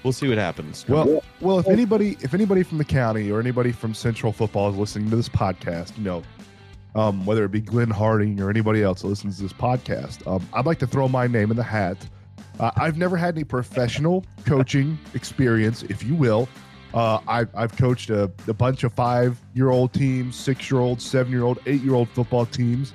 we'll 0.04 0.12
see 0.12 0.28
what 0.28 0.38
happens. 0.38 0.86
Well, 0.88 1.22
well, 1.40 1.58
if 1.58 1.66
anybody, 1.68 2.16
if 2.20 2.34
anybody 2.34 2.62
from 2.62 2.78
the 2.78 2.84
county 2.84 3.30
or 3.30 3.40
anybody 3.40 3.72
from 3.72 3.94
Central 3.94 4.32
Football 4.32 4.70
is 4.70 4.76
listening 4.76 5.10
to 5.10 5.16
this 5.16 5.28
podcast, 5.28 5.96
you 5.98 6.04
know, 6.04 6.22
um, 6.94 7.26
whether 7.26 7.44
it 7.44 7.50
be 7.52 7.60
Glenn 7.60 7.90
Harding 7.90 8.40
or 8.40 8.50
anybody 8.50 8.82
else 8.82 9.02
that 9.02 9.08
listens 9.08 9.36
to 9.36 9.42
this 9.44 9.52
podcast, 9.52 10.26
um, 10.26 10.46
I'd 10.52 10.66
like 10.66 10.78
to 10.80 10.86
throw 10.86 11.08
my 11.08 11.26
name 11.26 11.50
in 11.50 11.56
the 11.56 11.62
hat 11.64 11.96
Uh, 12.58 12.70
I've 12.76 12.98
never 12.98 13.16
had 13.16 13.34
any 13.34 13.44
professional 13.44 14.24
coaching 14.44 14.98
experience, 15.14 15.82
if 15.84 16.02
you 16.02 16.14
will. 16.14 16.46
Uh, 16.92 17.20
I've, 17.28 17.48
I've 17.54 17.76
coached 17.76 18.10
a, 18.10 18.30
a 18.48 18.54
bunch 18.54 18.82
of 18.82 18.92
five 18.92 19.40
year 19.54 19.70
old 19.70 19.92
teams, 19.92 20.36
six 20.36 20.70
year 20.70 20.80
old, 20.80 21.00
seven 21.00 21.32
year 21.32 21.44
old, 21.44 21.60
eight 21.66 21.82
year 21.82 21.94
old 21.94 22.08
football 22.10 22.46
teams, 22.46 22.92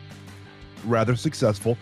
rather 0.86 1.16
successful. 1.16 1.78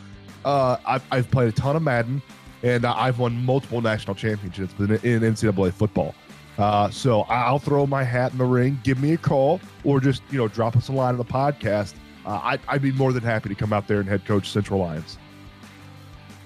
Uh, 0.45 0.77
I've, 0.85 1.03
I've 1.11 1.31
played 1.31 1.49
a 1.49 1.51
ton 1.51 1.75
of 1.75 1.81
Madden, 1.81 2.21
and 2.61 2.85
I've 2.85 3.17
won 3.19 3.43
multiple 3.43 3.81
national 3.81 4.15
championships 4.15 4.73
in, 4.79 4.91
in 4.91 5.21
NCAA 5.21 5.73
football. 5.73 6.13
Uh, 6.57 6.89
so 6.89 7.21
I'll 7.21 7.59
throw 7.59 7.87
my 7.87 8.03
hat 8.03 8.31
in 8.31 8.37
the 8.37 8.45
ring. 8.45 8.79
Give 8.83 9.01
me 9.01 9.13
a 9.13 9.17
call, 9.17 9.59
or 9.83 9.99
just 9.99 10.21
you 10.29 10.37
know 10.37 10.47
drop 10.47 10.75
us 10.75 10.89
a 10.89 10.91
line 10.91 11.13
on 11.13 11.17
the 11.17 11.25
podcast. 11.25 11.95
Uh, 12.25 12.39
I'd, 12.43 12.59
I'd 12.67 12.81
be 12.81 12.91
more 12.91 13.11
than 13.11 13.23
happy 13.23 13.49
to 13.49 13.55
come 13.55 13.73
out 13.73 13.87
there 13.87 13.99
and 13.99 14.07
head 14.07 14.25
coach 14.25 14.49
Central 14.49 14.79
Lions. 14.79 15.17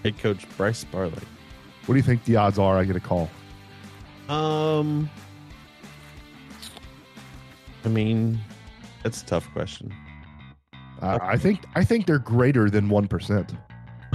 Head 0.03 0.17
coach 0.17 0.47
Bryce 0.55 0.83
Barley. 0.85 1.11
What 1.85 1.93
do 1.93 1.97
you 1.97 2.03
think 2.03 2.23
the 2.23 2.37
odds 2.37 2.57
are 2.57 2.77
I 2.77 2.85
get 2.85 2.95
a 2.95 2.99
call? 2.99 3.29
Um, 4.29 5.09
I 7.85 7.89
mean, 7.89 8.39
that's 9.03 9.21
a 9.21 9.25
tough 9.25 9.49
question. 9.53 9.93
Uh, 11.01 11.19
I 11.21 11.37
think 11.37 11.63
I 11.75 11.83
think 11.83 12.05
they're 12.05 12.19
greater 12.19 12.69
than 12.69 12.89
one 12.89 13.07
percent, 13.07 13.53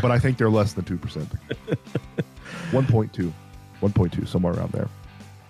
but 0.00 0.10
I 0.10 0.18
think 0.18 0.38
they're 0.38 0.50
less 0.50 0.72
than 0.72 0.84
two 0.84 0.98
percent. 0.98 1.28
One 2.70 2.86
point 2.86 3.12
two, 3.12 3.32
one 3.80 3.92
point 3.92 4.12
two, 4.12 4.26
somewhere 4.26 4.54
around 4.54 4.72
there. 4.72 4.88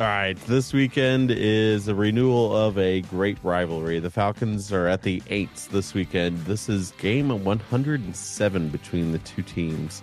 All 0.00 0.06
right, 0.06 0.36
this 0.46 0.72
weekend 0.72 1.30
is 1.30 1.86
a 1.86 1.94
renewal 1.94 2.56
of 2.56 2.76
a 2.76 3.02
great 3.02 3.38
rivalry. 3.44 4.00
The 4.00 4.10
Falcons 4.10 4.72
are 4.72 4.88
at 4.88 5.02
the 5.02 5.20
Aints 5.22 5.68
this 5.68 5.94
weekend. 5.94 6.38
This 6.38 6.68
is 6.68 6.90
game 6.98 7.28
107 7.28 8.68
between 8.70 9.12
the 9.12 9.18
two 9.18 9.42
teams. 9.42 10.02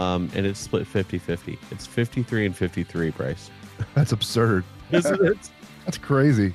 Um, 0.00 0.30
and 0.34 0.46
it's 0.46 0.60
split 0.60 0.86
50 0.86 1.18
50. 1.18 1.58
It's 1.70 1.86
53 1.86 2.46
and 2.46 2.56
53, 2.56 3.10
Bryce. 3.10 3.50
That's 3.94 4.12
absurd. 4.12 4.64
Isn't 4.92 5.22
it? 5.22 5.50
That's 5.84 5.98
crazy. 5.98 6.54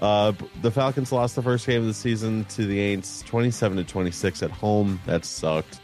Uh, 0.00 0.32
the 0.60 0.70
Falcons 0.70 1.10
lost 1.10 1.36
the 1.36 1.42
first 1.42 1.66
game 1.66 1.80
of 1.80 1.86
the 1.86 1.94
season 1.94 2.44
to 2.46 2.66
the 2.66 2.78
Aints 2.78 3.24
27 3.24 3.78
to 3.78 3.84
26 3.84 4.42
at 4.42 4.50
home. 4.50 5.00
That 5.06 5.24
sucked. 5.24 5.80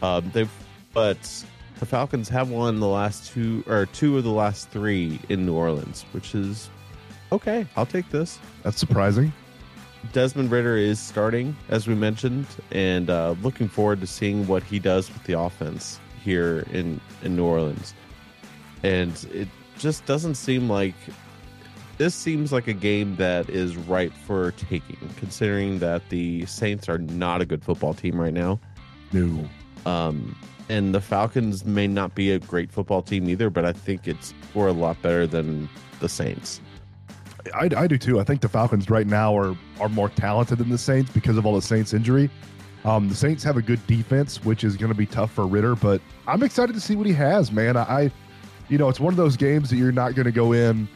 Um, 0.00 0.30
they've, 0.32 0.50
but 0.94 1.44
the 1.78 1.86
Falcons 1.86 2.28
have 2.28 2.50
won 2.50 2.80
the 2.80 2.88
last 2.88 3.32
two 3.32 3.62
or 3.66 3.86
two 3.86 4.16
of 4.16 4.24
the 4.24 4.30
last 4.30 4.70
three 4.70 5.20
in 5.28 5.44
New 5.44 5.54
Orleans, 5.54 6.04
which 6.12 6.34
is 6.34 6.70
okay. 7.30 7.66
I'll 7.76 7.86
take 7.86 8.08
this. 8.10 8.38
That's 8.62 8.78
surprising. 8.78 9.32
Desmond 10.12 10.50
Ridder 10.50 10.76
is 10.76 10.98
starting, 10.98 11.56
as 11.68 11.86
we 11.86 11.94
mentioned, 11.94 12.46
and 12.72 13.08
uh, 13.08 13.36
looking 13.42 13.68
forward 13.68 14.00
to 14.00 14.06
seeing 14.06 14.46
what 14.46 14.62
he 14.62 14.78
does 14.78 15.12
with 15.12 15.22
the 15.24 15.38
offense 15.38 16.00
here 16.24 16.66
in, 16.72 17.00
in 17.22 17.36
New 17.36 17.44
Orleans. 17.44 17.94
And 18.82 19.12
it 19.32 19.48
just 19.78 20.04
doesn't 20.06 20.34
seem 20.34 20.68
like 20.68 20.94
this 21.98 22.14
seems 22.14 22.52
like 22.52 22.66
a 22.68 22.72
game 22.72 23.16
that 23.16 23.48
is 23.50 23.76
ripe 23.76 24.12
for 24.12 24.52
taking, 24.52 24.98
considering 25.16 25.78
that 25.80 26.08
the 26.08 26.46
Saints 26.46 26.88
are 26.88 26.98
not 26.98 27.40
a 27.40 27.46
good 27.46 27.62
football 27.62 27.94
team 27.94 28.20
right 28.20 28.32
now. 28.32 28.58
No. 29.12 29.48
Um, 29.84 30.36
and 30.68 30.94
the 30.94 31.00
Falcons 31.00 31.64
may 31.64 31.86
not 31.86 32.14
be 32.14 32.30
a 32.30 32.38
great 32.38 32.70
football 32.70 33.02
team 33.02 33.28
either, 33.28 33.50
but 33.50 33.64
I 33.64 33.72
think 33.72 34.08
it's 34.08 34.32
for 34.52 34.68
a 34.68 34.72
lot 34.72 35.00
better 35.02 35.26
than 35.26 35.68
the 36.00 36.08
Saints. 36.08 36.60
I, 37.54 37.68
I 37.76 37.86
do 37.86 37.98
too. 37.98 38.20
I 38.20 38.24
think 38.24 38.40
the 38.40 38.48
Falcons 38.48 38.88
right 38.88 39.06
now 39.06 39.36
are 39.36 39.56
are 39.80 39.88
more 39.88 40.08
talented 40.08 40.58
than 40.58 40.70
the 40.70 40.78
Saints 40.78 41.10
because 41.10 41.36
of 41.36 41.44
all 41.44 41.54
the 41.54 41.62
Saints 41.62 41.92
injury. 41.92 42.30
Um, 42.84 43.08
the 43.08 43.14
Saints 43.14 43.44
have 43.44 43.56
a 43.56 43.62
good 43.62 43.84
defense, 43.86 44.44
which 44.44 44.64
is 44.64 44.76
going 44.76 44.90
to 44.90 44.96
be 44.96 45.06
tough 45.06 45.32
for 45.32 45.46
Ridder, 45.46 45.74
but 45.76 46.00
I'm 46.26 46.42
excited 46.42 46.72
to 46.72 46.80
see 46.80 46.96
what 46.96 47.06
he 47.06 47.12
has, 47.12 47.52
man. 47.52 47.76
I, 47.76 47.82
I 47.82 48.12
you 48.68 48.78
know, 48.78 48.88
it's 48.88 49.00
one 49.00 49.12
of 49.12 49.16
those 49.16 49.36
games 49.36 49.70
that 49.70 49.76
you're 49.76 49.92
not 49.92 50.14
going 50.14 50.24
to 50.24 50.32
go 50.32 50.52
in. 50.52 50.88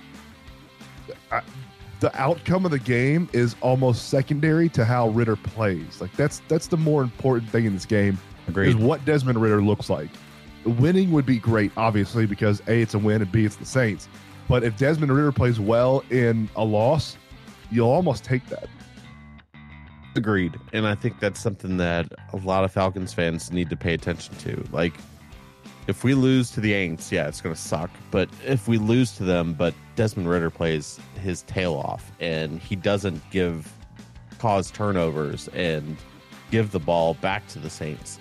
The 2.06 2.22
outcome 2.22 2.64
of 2.64 2.70
the 2.70 2.78
game 2.78 3.28
is 3.32 3.56
almost 3.62 4.10
secondary 4.10 4.68
to 4.68 4.84
how 4.84 5.08
Ridder 5.08 5.34
plays. 5.34 6.00
Like 6.00 6.12
that's 6.12 6.40
that's 6.46 6.68
the 6.68 6.76
more 6.76 7.02
important 7.02 7.50
thing 7.50 7.64
in 7.64 7.74
this 7.74 7.84
game 7.84 8.16
Agreed. 8.46 8.68
is 8.68 8.76
what 8.76 9.04
Desmond 9.04 9.42
Ridder 9.42 9.60
looks 9.60 9.90
like. 9.90 10.10
Winning 10.64 11.10
would 11.10 11.26
be 11.26 11.40
great, 11.40 11.72
obviously, 11.76 12.24
because 12.24 12.62
A, 12.68 12.80
it's 12.80 12.94
a 12.94 12.98
win, 13.00 13.22
and 13.22 13.32
B, 13.32 13.44
it's 13.44 13.56
the 13.56 13.66
Saints. 13.66 14.08
But 14.48 14.62
if 14.62 14.76
Desmond 14.76 15.10
Ridder 15.10 15.32
plays 15.32 15.58
well 15.58 16.04
in 16.10 16.48
a 16.54 16.64
loss, 16.64 17.16
you'll 17.72 17.90
almost 17.90 18.22
take 18.22 18.46
that. 18.50 18.68
Agreed. 20.14 20.56
And 20.72 20.86
I 20.86 20.94
think 20.94 21.18
that's 21.18 21.40
something 21.40 21.76
that 21.78 22.06
a 22.32 22.36
lot 22.36 22.62
of 22.62 22.70
Falcons 22.70 23.12
fans 23.12 23.50
need 23.50 23.68
to 23.70 23.76
pay 23.76 23.94
attention 23.94 24.36
to. 24.36 24.64
Like, 24.70 24.94
if 25.86 26.02
we 26.04 26.14
lose 26.14 26.50
to 26.52 26.60
the 26.60 26.72
Aints, 26.72 27.10
yeah, 27.10 27.28
it's 27.28 27.40
going 27.40 27.54
to 27.54 27.60
suck. 27.60 27.90
But 28.10 28.28
if 28.44 28.68
we 28.68 28.78
lose 28.78 29.12
to 29.12 29.24
them, 29.24 29.54
but 29.54 29.74
Desmond 29.94 30.28
Ridder 30.28 30.50
plays 30.50 30.98
his 31.22 31.42
tail 31.42 31.74
off 31.74 32.10
and 32.20 32.60
he 32.60 32.76
doesn't 32.76 33.22
give 33.30 33.72
cause 34.38 34.70
turnovers 34.70 35.48
and 35.48 35.96
give 36.50 36.70
the 36.72 36.80
ball 36.80 37.14
back 37.14 37.46
to 37.48 37.58
the 37.58 37.70
Saints, 37.70 38.18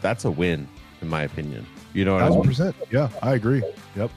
that's 0.00 0.24
a 0.24 0.30
win, 0.30 0.68
in 1.00 1.08
my 1.08 1.22
opinion. 1.22 1.66
You 1.92 2.04
know 2.04 2.14
what 2.14 2.22
I 2.24 2.30
mean? 2.30 2.42
percent. 2.42 2.76
Yeah, 2.90 3.08
I 3.22 3.34
agree. 3.34 3.62
Yep. 3.96 4.10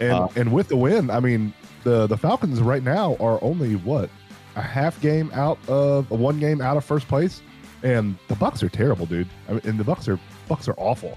And 0.00 0.12
Uh, 0.12 0.28
and 0.36 0.52
with 0.52 0.68
the 0.68 0.76
win, 0.76 1.10
I 1.10 1.20
mean 1.20 1.54
the 1.84 2.06
the 2.06 2.16
Falcons 2.16 2.60
right 2.60 2.82
now 2.82 3.16
are 3.20 3.38
only 3.42 3.76
what 3.76 4.10
a 4.56 4.62
half 4.62 5.00
game 5.00 5.30
out 5.32 5.58
of 5.68 6.10
a 6.10 6.14
one 6.14 6.40
game 6.40 6.60
out 6.60 6.76
of 6.76 6.84
first 6.84 7.06
place, 7.06 7.40
and 7.84 8.16
the 8.28 8.34
Bucks 8.34 8.62
are 8.62 8.68
terrible, 8.68 9.06
dude. 9.06 9.28
I 9.48 9.52
mean, 9.52 9.60
and 9.64 9.78
the 9.78 9.84
Bucks 9.84 10.08
are 10.08 10.18
Bucks 10.48 10.66
are 10.66 10.74
awful. 10.76 11.16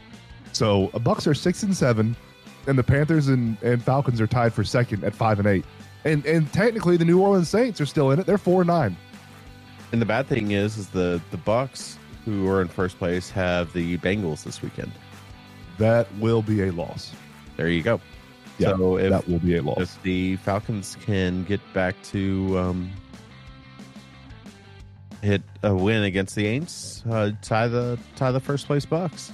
So 0.53 0.89
uh, 0.93 0.99
Bucks 0.99 1.27
are 1.27 1.33
six 1.33 1.63
and 1.63 1.75
seven, 1.75 2.15
and 2.67 2.77
the 2.77 2.83
Panthers 2.83 3.27
and, 3.27 3.57
and 3.61 3.81
Falcons 3.81 4.19
are 4.21 4.27
tied 4.27 4.53
for 4.53 4.63
second 4.63 5.03
at 5.03 5.15
five 5.15 5.39
and 5.39 5.47
eight. 5.47 5.65
And 6.03 6.25
and 6.25 6.51
technically 6.53 6.97
the 6.97 7.05
New 7.05 7.21
Orleans 7.21 7.49
Saints 7.49 7.81
are 7.81 7.85
still 7.85 8.11
in 8.11 8.19
it. 8.19 8.25
They're 8.25 8.37
four 8.37 8.61
and 8.61 8.67
nine. 8.67 8.97
And 9.91 10.01
the 10.01 10.05
bad 10.05 10.27
thing 10.27 10.51
is, 10.51 10.77
is 10.77 10.89
the 10.89 11.21
the 11.31 11.37
Bucks, 11.37 11.97
who 12.25 12.47
are 12.49 12.61
in 12.61 12.67
first 12.67 12.97
place, 12.97 13.29
have 13.31 13.71
the 13.73 13.97
Bengals 13.97 14.43
this 14.43 14.61
weekend. 14.61 14.91
That 15.77 16.13
will 16.15 16.41
be 16.41 16.63
a 16.63 16.71
loss. 16.71 17.13
There 17.55 17.69
you 17.69 17.83
go. 17.83 18.01
Yeah, 18.57 18.75
so 18.75 18.97
if 18.97 19.11
that 19.11 19.27
will 19.27 19.39
be 19.39 19.57
a 19.57 19.61
loss. 19.61 19.77
if 19.79 20.01
the 20.01 20.35
Falcons 20.37 20.97
can 21.01 21.43
get 21.43 21.61
back 21.73 21.95
to 22.05 22.57
um, 22.57 22.91
hit 25.21 25.43
a 25.63 25.75
win 25.75 26.03
against 26.03 26.35
the 26.35 26.45
Aints, 26.45 27.05
uh, 27.11 27.35
tie 27.41 27.67
the 27.67 27.99
tie 28.15 28.31
the 28.31 28.39
first 28.39 28.65
place 28.65 28.85
Bucks. 28.85 29.31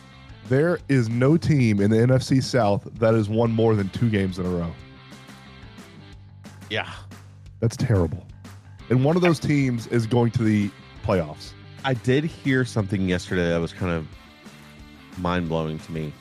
There 0.50 0.80
is 0.90 1.10
no 1.10 1.38
team 1.38 1.80
in 1.80 1.90
the 1.90 1.98
NFC 1.98 2.44
South 2.44 2.88
that 2.96 3.14
has 3.14 3.30
won 3.30 3.52
more 3.52 3.76
than 3.76 3.90
two 3.90 4.10
games 4.10 4.40
in 4.40 4.46
a 4.46 4.50
row. 4.50 4.72
Yeah, 6.70 6.90
That's 7.60 7.78
terrible. 7.78 8.26
And 8.90 9.06
one 9.06 9.16
of 9.16 9.22
those 9.22 9.40
teams 9.40 9.88
is 9.88 10.06
going 10.06 10.32
to 10.32 10.44
the 10.44 10.70
playoffs. 11.06 11.52
I 11.86 11.94
did 11.94 12.24
hear 12.24 12.66
something 12.66 13.08
yesterday 13.08 13.48
that 13.50 13.60
was 13.60 13.74
kind 13.74 13.92
of 13.92 14.08
mind 15.18 15.50
blowing 15.50 15.80
to 15.80 15.92
me. 15.92 16.14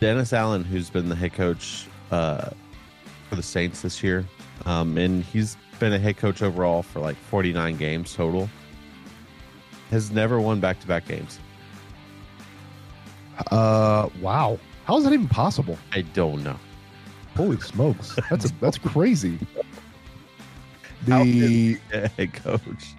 Dennis 0.00 0.32
Allen, 0.32 0.64
who's 0.64 0.90
been 0.90 1.08
the 1.08 1.14
head 1.14 1.32
coach 1.34 1.86
uh, 2.10 2.50
for 3.28 3.36
the 3.36 3.42
Saints 3.42 3.82
this 3.82 4.02
year, 4.02 4.24
um, 4.66 4.96
and 4.96 5.22
he's 5.22 5.56
been 5.78 5.92
a 5.92 5.98
head 5.98 6.16
coach 6.16 6.42
overall 6.42 6.82
for 6.82 7.00
like 7.00 7.16
49 7.16 7.76
games 7.76 8.14
total, 8.14 8.48
has 9.90 10.10
never 10.10 10.40
won 10.40 10.60
back 10.60 10.80
to 10.80 10.86
back 10.86 11.06
games. 11.06 11.38
Uh, 13.50 14.08
wow. 14.20 14.58
How 14.84 14.96
is 14.98 15.04
that 15.04 15.12
even 15.12 15.28
possible? 15.28 15.78
I 15.92 16.02
don't 16.02 16.42
know. 16.42 16.56
Holy 17.36 17.60
smokes. 17.60 18.16
That's 18.28 18.46
a, 18.46 18.52
that's 18.60 18.78
crazy. 18.78 19.38
The, 21.06 21.78
head 22.16 22.32
coach. 22.34 22.94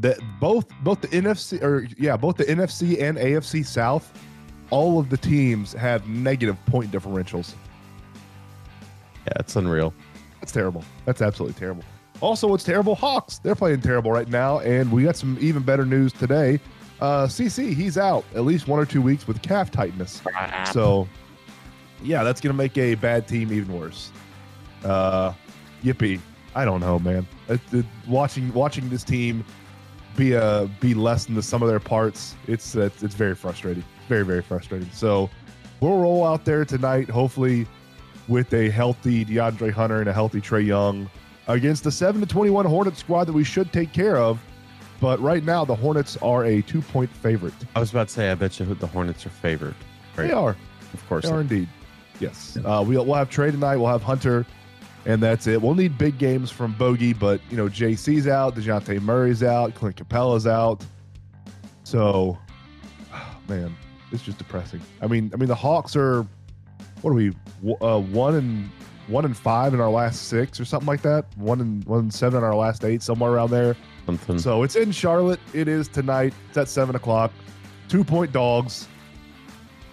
the 0.00 0.20
both 0.40 0.66
both 0.82 1.00
the 1.00 1.08
NFC 1.08 1.62
or 1.62 1.86
yeah, 1.98 2.16
both 2.16 2.36
the 2.36 2.44
NFC 2.44 3.00
and 3.00 3.16
AFC 3.16 3.64
South, 3.64 4.12
all 4.70 4.98
of 4.98 5.08
the 5.08 5.16
teams 5.16 5.72
have 5.72 6.06
negative 6.08 6.58
point 6.66 6.90
differentials. 6.90 7.54
Yeah, 9.26 9.32
it's 9.38 9.56
unreal. 9.56 9.94
That's 10.40 10.52
terrible. 10.52 10.84
That's 11.06 11.22
absolutely 11.22 11.58
terrible. 11.58 11.84
Also, 12.20 12.48
what's 12.48 12.64
terrible? 12.64 12.94
Hawks. 12.94 13.38
They're 13.38 13.54
playing 13.54 13.80
terrible 13.80 14.12
right 14.12 14.28
now, 14.28 14.58
and 14.60 14.92
we 14.92 15.04
got 15.04 15.16
some 15.16 15.38
even 15.40 15.62
better 15.62 15.86
news 15.86 16.12
today. 16.12 16.60
Uh, 17.04 17.26
CC, 17.26 17.74
he's 17.74 17.98
out 17.98 18.24
at 18.34 18.44
least 18.46 18.66
one 18.66 18.80
or 18.80 18.86
two 18.86 19.02
weeks 19.02 19.28
with 19.28 19.42
calf 19.42 19.70
tightness. 19.70 20.22
So, 20.72 21.06
yeah, 22.02 22.24
that's 22.24 22.40
gonna 22.40 22.54
make 22.54 22.78
a 22.78 22.94
bad 22.94 23.28
team 23.28 23.52
even 23.52 23.78
worse. 23.78 24.10
Uh, 24.82 25.34
yippee! 25.82 26.18
I 26.54 26.64
don't 26.64 26.80
know, 26.80 26.98
man. 26.98 27.26
It, 27.50 27.60
it- 27.74 27.84
watching 28.08 28.50
watching 28.54 28.88
this 28.88 29.04
team 29.04 29.44
be 30.16 30.32
a 30.32 30.66
be 30.80 30.94
less 30.94 31.26
than 31.26 31.34
the 31.34 31.42
sum 31.42 31.62
of 31.62 31.68
their 31.68 31.78
parts, 31.78 32.36
it's 32.46 32.74
it's, 32.74 33.02
it's 33.02 33.14
very 33.14 33.34
frustrating. 33.34 33.84
Very 34.08 34.24
very 34.24 34.40
frustrating. 34.40 34.88
So, 34.90 35.28
we'll 35.80 35.98
roll 35.98 36.24
out 36.24 36.46
there 36.46 36.64
tonight, 36.64 37.10
hopefully, 37.10 37.66
with 38.28 38.50
a 38.54 38.70
healthy 38.70 39.26
DeAndre 39.26 39.72
Hunter 39.72 40.00
and 40.00 40.08
a 40.08 40.12
healthy 40.14 40.40
Trae 40.40 40.64
Young 40.64 41.10
against 41.48 41.84
the 41.84 41.92
seven 41.92 42.22
to 42.22 42.26
twenty 42.26 42.48
one 42.48 42.64
Hornet 42.64 42.96
squad 42.96 43.24
that 43.24 43.34
we 43.34 43.44
should 43.44 43.74
take 43.74 43.92
care 43.92 44.16
of. 44.16 44.40
But 45.04 45.20
right 45.20 45.44
now, 45.44 45.66
the 45.66 45.74
Hornets 45.74 46.16
are 46.22 46.46
a 46.46 46.62
two 46.62 46.80
point 46.80 47.10
favorite. 47.10 47.52
I 47.76 47.80
was 47.80 47.90
about 47.90 48.08
to 48.08 48.14
say, 48.14 48.30
I 48.30 48.34
bet 48.34 48.58
you 48.58 48.64
the 48.64 48.86
Hornets 48.86 49.26
are 49.26 49.28
favored. 49.28 49.74
Right. 50.16 50.28
They 50.28 50.32
are. 50.32 50.56
Of 50.94 51.06
course. 51.06 51.26
They 51.26 51.30
are 51.30 51.42
indeed. 51.42 51.68
Yes. 52.20 52.56
Uh, 52.56 52.82
we'll, 52.88 53.04
we'll 53.04 53.16
have 53.16 53.28
Trae 53.28 53.50
tonight. 53.50 53.76
We'll 53.76 53.90
have 53.90 54.02
Hunter, 54.02 54.46
and 55.04 55.22
that's 55.22 55.46
it. 55.46 55.60
We'll 55.60 55.74
need 55.74 55.98
big 55.98 56.16
games 56.16 56.50
from 56.50 56.72
Bogey, 56.78 57.12
but, 57.12 57.42
you 57.50 57.56
know, 57.58 57.68
JC's 57.68 58.26
out. 58.26 58.56
DeJounte 58.56 58.98
Murray's 59.02 59.42
out. 59.42 59.74
Clint 59.74 59.96
Capela's 59.96 60.46
out. 60.46 60.82
So, 61.82 62.38
man, 63.46 63.76
it's 64.10 64.22
just 64.22 64.38
depressing. 64.38 64.80
I 65.02 65.06
mean, 65.06 65.30
I 65.34 65.36
mean, 65.36 65.50
the 65.50 65.54
Hawks 65.54 65.96
are, 65.96 66.26
what 67.02 67.10
are 67.10 67.12
we, 67.12 67.34
uh, 67.82 68.00
one 68.00 68.36
and 68.36 68.70
one 69.08 69.26
and 69.26 69.36
five 69.36 69.74
in 69.74 69.82
our 69.82 69.90
last 69.90 70.28
six 70.28 70.58
or 70.58 70.64
something 70.64 70.86
like 70.86 71.02
that. 71.02 71.26
One 71.36 71.60
and 71.60 71.84
one 71.84 72.00
and 72.00 72.14
seven 72.14 72.38
in 72.38 72.44
our 72.44 72.56
last 72.56 72.86
eight, 72.86 73.02
somewhere 73.02 73.32
around 73.32 73.50
there. 73.50 73.76
Something. 74.06 74.38
So 74.38 74.62
it's 74.62 74.76
in 74.76 74.92
Charlotte. 74.92 75.40
It 75.52 75.68
is 75.68 75.88
tonight. 75.88 76.34
It's 76.48 76.58
at 76.58 76.68
seven 76.68 76.94
o'clock. 76.94 77.32
Two 77.88 78.04
point 78.04 78.32
dogs. 78.32 78.88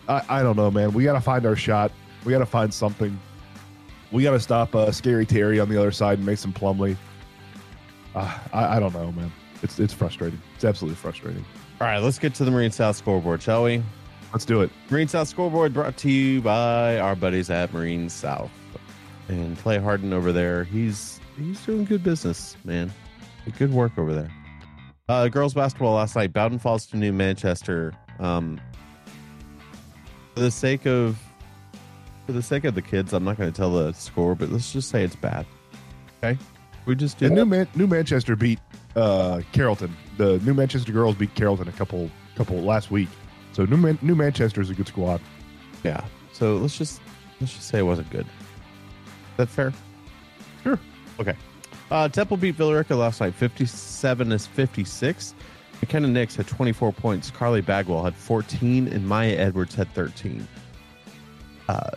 I, 0.08 0.24
I 0.28 0.44
don't 0.44 0.58
know, 0.58 0.70
man. 0.72 0.92
We 0.92 1.04
got 1.04 1.14
to 1.14 1.22
find 1.22 1.46
our 1.46 1.56
shot. 1.56 1.92
We 2.26 2.32
got 2.32 2.40
to 2.40 2.46
find 2.46 2.74
something. 2.74 3.18
We 4.12 4.24
got 4.24 4.32
to 4.32 4.40
stop 4.40 4.76
uh, 4.76 4.92
Scary 4.92 5.26
Terry 5.26 5.60
on 5.60 5.70
the 5.70 5.78
other 5.78 5.92
side 5.92 6.18
and 6.18 6.26
Mason 6.26 6.52
Plumlee. 6.52 6.98
Uh, 8.14 8.38
I, 8.52 8.78
I 8.78 8.80
don't 8.80 8.94
know, 8.94 9.12
man. 9.14 9.32
It's 9.64 9.80
it's 9.80 9.94
frustrating. 9.94 10.42
It's 10.56 10.66
absolutely 10.66 10.96
frustrating. 10.96 11.46
All 11.80 11.88
right, 11.88 12.00
let's 12.00 12.20
get 12.20 12.36
to 12.36 12.46
the 12.46 12.52
Marine 12.52 12.72
South 12.72 12.96
scoreboard, 12.96 13.42
shall 13.42 13.64
we? 13.64 13.82
Let's 14.34 14.46
do 14.46 14.62
it. 14.62 14.72
Marine 14.90 15.08
South 15.08 15.28
scoreboard 15.28 15.74
brought 15.74 15.98
to 15.98 16.12
you 16.12 16.42
by 16.42 17.00
our 17.00 17.16
buddies 17.16 17.50
at 17.50 17.74
Marine 17.74 18.10
South. 18.10 18.52
And 19.30 19.58
Clay 19.58 19.78
Harden 19.78 20.14
over 20.14 20.32
there, 20.32 20.64
he's 20.66 21.20
he's 21.38 21.64
doing 21.66 21.86
good 21.86 22.04
business, 22.04 22.58
man. 22.66 22.92
Good 23.58 23.74
work 23.74 23.98
over 23.98 24.14
there. 24.14 24.32
Uh, 25.10 25.28
girls 25.28 25.54
basketball 25.54 25.96
last 25.96 26.16
night, 26.16 26.32
Bowdon 26.32 26.60
Falls 26.60 26.86
to 26.88 26.98
New 26.98 27.12
Manchester. 27.12 27.94
Um, 28.20 28.62
for 30.36 30.42
the 30.42 30.52
sake 30.52 30.86
of 30.86 31.18
for 32.26 32.32
the 32.34 32.42
sake 32.42 32.64
of 32.66 32.76
the 32.76 32.82
kids, 32.82 33.12
I'm 33.14 33.24
not 33.24 33.38
going 33.38 33.52
to 33.52 33.56
tell 33.56 33.74
the 33.74 33.92
score, 33.94 34.36
but 34.36 34.50
let's 34.50 34.72
just 34.72 34.90
say 34.90 35.04
it's 35.04 35.16
bad. 35.16 35.46
Okay, 36.24 36.40
we 36.86 36.96
just 36.96 37.18
do. 37.18 37.26
And 37.26 37.36
New 37.36 37.46
Man- 37.46 37.68
New 37.76 37.88
Manchester 37.88 38.36
beat 38.36 38.60
uh, 38.96 39.42
Carrollton. 39.52 39.96
The 40.18 40.40
New 40.40 40.54
Manchester 40.54 40.92
girls 40.92 41.16
beat 41.16 41.34
Carrollton 41.36 41.68
a 41.68 41.72
couple 41.74 42.10
couple 42.36 42.58
last 42.62 42.92
week. 42.92 43.10
So 43.54 43.66
New 43.66 43.78
Man- 43.78 44.00
New 44.02 44.16
Manchester 44.16 44.62
is 44.62 44.70
a 44.70 44.74
good 44.76 44.88
squad. 44.88 45.20
Yeah. 45.84 46.06
So 46.32 46.56
let's 46.58 46.78
just 46.78 47.02
let's 47.42 47.54
just 47.54 47.68
say 47.68 47.80
it 47.80 47.84
wasn't 47.84 48.10
good. 48.12 48.26
Is 48.26 49.38
that 49.38 49.50
fair? 49.50 49.74
Sure. 50.64 50.80
Okay. 51.20 51.36
Uh, 51.92 52.08
Temple 52.08 52.38
beat 52.38 52.56
Villa 52.56 52.78
Rica 52.78 52.96
last 52.96 53.20
night, 53.20 53.36
fifty-seven 53.36 54.32
is 54.32 54.48
fifty-six. 54.48 55.36
McKenna 55.82 56.08
Nix 56.08 56.38
had 56.38 56.48
twenty-four 56.48 56.94
points. 56.94 57.30
Carly 57.30 57.60
Bagwell 57.60 58.06
had 58.06 58.16
fourteen, 58.16 58.88
and 58.88 59.06
Maya 59.06 59.36
Edwards 59.36 59.76
had 59.76 59.94
thirteen. 59.94 60.48
Uh, 61.68 61.92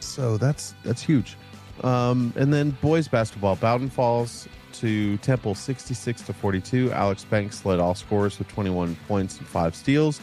so 0.00 0.38
that's 0.38 0.74
that's 0.84 1.02
huge. 1.02 1.36
Um, 1.82 2.32
and 2.36 2.52
then 2.52 2.70
boys 2.80 3.06
basketball, 3.06 3.56
Bowdon 3.56 3.90
Falls 3.90 4.48
to 4.74 5.18
Temple, 5.18 5.54
sixty-six 5.54 6.22
to 6.22 6.32
forty-two. 6.32 6.90
Alex 6.92 7.24
Banks 7.24 7.66
led 7.66 7.80
all 7.80 7.94
scorers 7.94 8.38
with 8.38 8.48
twenty-one 8.48 8.96
points 9.06 9.36
and 9.36 9.46
five 9.46 9.74
steals. 9.74 10.18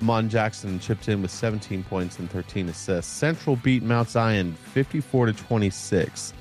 Mon 0.00 0.28
Jackson 0.28 0.80
chipped 0.80 1.08
in 1.08 1.22
with 1.22 1.30
17 1.32 1.82
points 1.82 2.20
and 2.20 2.30
13 2.30 2.68
assists. 2.68 3.12
Central 3.12 3.56
beat 3.56 3.82
Mount 3.82 4.08
Zion 4.08 4.54
54 4.72 5.26
to 5.26 5.32
26. 5.32 6.32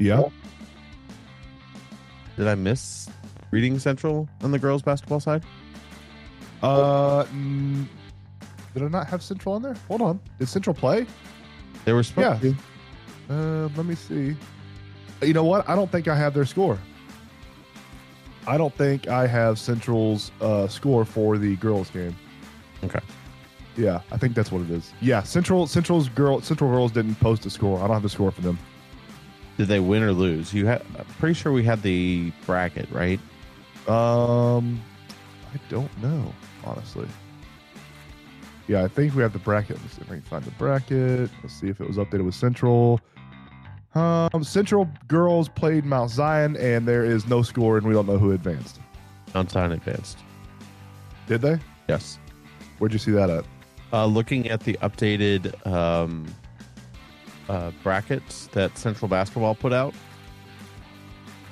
Yeah. 0.00 0.22
Did 2.36 2.48
I 2.48 2.54
miss 2.54 3.08
reading 3.50 3.78
Central 3.78 4.28
on 4.42 4.50
the 4.50 4.58
girls 4.58 4.82
basketball 4.82 5.20
side? 5.20 5.42
Uh, 6.62 7.24
mm, 7.24 7.84
did 8.74 8.82
I 8.82 8.88
not 8.88 9.06
have 9.08 9.22
Central 9.22 9.54
on 9.54 9.62
there? 9.62 9.74
Hold 9.88 10.00
on. 10.02 10.20
Did 10.38 10.48
Central 10.48 10.74
play? 10.74 11.06
They 11.84 11.92
were 11.92 12.02
supposed 12.02 12.42
Yeah. 12.42 12.50
to. 13.28 13.34
Uh, 13.34 13.68
let 13.76 13.86
me 13.86 13.94
see. 13.94 14.34
You 15.22 15.32
know 15.34 15.44
what? 15.44 15.68
I 15.68 15.76
don't 15.76 15.90
think 15.92 16.08
I 16.08 16.16
have 16.16 16.32
their 16.34 16.46
score. 16.46 16.78
I 18.46 18.56
don't 18.56 18.74
think 18.74 19.06
I 19.08 19.26
have 19.26 19.58
Central's 19.58 20.32
uh, 20.40 20.66
score 20.66 21.04
for 21.04 21.36
the 21.36 21.56
girls 21.56 21.90
game. 21.90 22.16
Okay. 22.82 23.00
Yeah, 23.76 24.00
I 24.10 24.16
think 24.16 24.34
that's 24.34 24.50
what 24.50 24.62
it 24.62 24.70
is. 24.70 24.92
Yeah, 25.00 25.22
Central 25.22 25.66
Central's 25.66 26.08
girl 26.08 26.40
Central 26.40 26.70
girls 26.70 26.90
didn't 26.90 27.16
post 27.16 27.44
a 27.46 27.50
score. 27.50 27.78
I 27.78 27.82
don't 27.82 27.92
have 27.92 28.02
the 28.02 28.08
score 28.08 28.30
for 28.30 28.40
them. 28.40 28.58
Did 29.60 29.68
they 29.68 29.78
win 29.78 30.02
or 30.02 30.12
lose? 30.12 30.54
You 30.54 30.64
had. 30.64 30.80
I'm 30.98 31.04
pretty 31.18 31.34
sure 31.34 31.52
we 31.52 31.62
had 31.62 31.82
the 31.82 32.32
bracket, 32.46 32.90
right? 32.90 33.20
Um, 33.86 34.80
I 35.52 35.60
don't 35.68 36.02
know 36.02 36.32
honestly. 36.64 37.06
Yeah, 38.68 38.84
I 38.84 38.88
think 38.88 39.14
we 39.14 39.20
have 39.20 39.34
the 39.34 39.38
bracket. 39.38 39.76
Let's 39.82 39.96
see 39.96 40.00
if 40.00 40.10
I 40.10 40.14
can 40.14 40.22
find 40.22 40.44
the 40.44 40.50
bracket. 40.52 41.28
Let's 41.42 41.52
see 41.52 41.68
if 41.68 41.78
it 41.78 41.86
was 41.86 41.98
updated 41.98 42.24
with 42.24 42.34
Central. 42.34 43.02
Um, 43.94 44.42
Central 44.42 44.88
girls 45.08 45.50
played 45.50 45.84
Mount 45.84 46.10
Zion, 46.10 46.56
and 46.56 46.88
there 46.88 47.04
is 47.04 47.26
no 47.26 47.42
score, 47.42 47.76
and 47.76 47.86
we 47.86 47.92
don't 47.92 48.06
know 48.06 48.16
who 48.16 48.32
advanced. 48.32 48.80
Mount 49.34 49.50
Zion 49.50 49.72
advanced. 49.72 50.16
Did 51.26 51.42
they? 51.42 51.58
Yes. 51.86 52.18
Where'd 52.78 52.94
you 52.94 52.98
see 52.98 53.10
that 53.10 53.28
at? 53.28 53.44
Uh, 53.92 54.06
looking 54.06 54.48
at 54.48 54.60
the 54.60 54.78
updated 54.80 55.66
um, 55.66 56.26
uh, 57.50 57.70
brackets 57.82 58.46
that 58.52 58.76
Central 58.78 59.08
Basketball 59.08 59.54
put 59.54 59.72
out, 59.72 59.92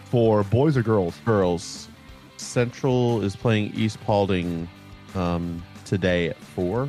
For 0.05 0.45
boys 0.45 0.77
or 0.77 0.83
girls? 0.83 1.17
girls, 1.25 1.89
Central 2.37 3.23
is 3.23 3.35
playing 3.37 3.73
East 3.75 4.01
Paulding 4.03 4.69
um, 5.15 5.63
today 5.85 6.29
at 6.29 6.37
four. 6.37 6.89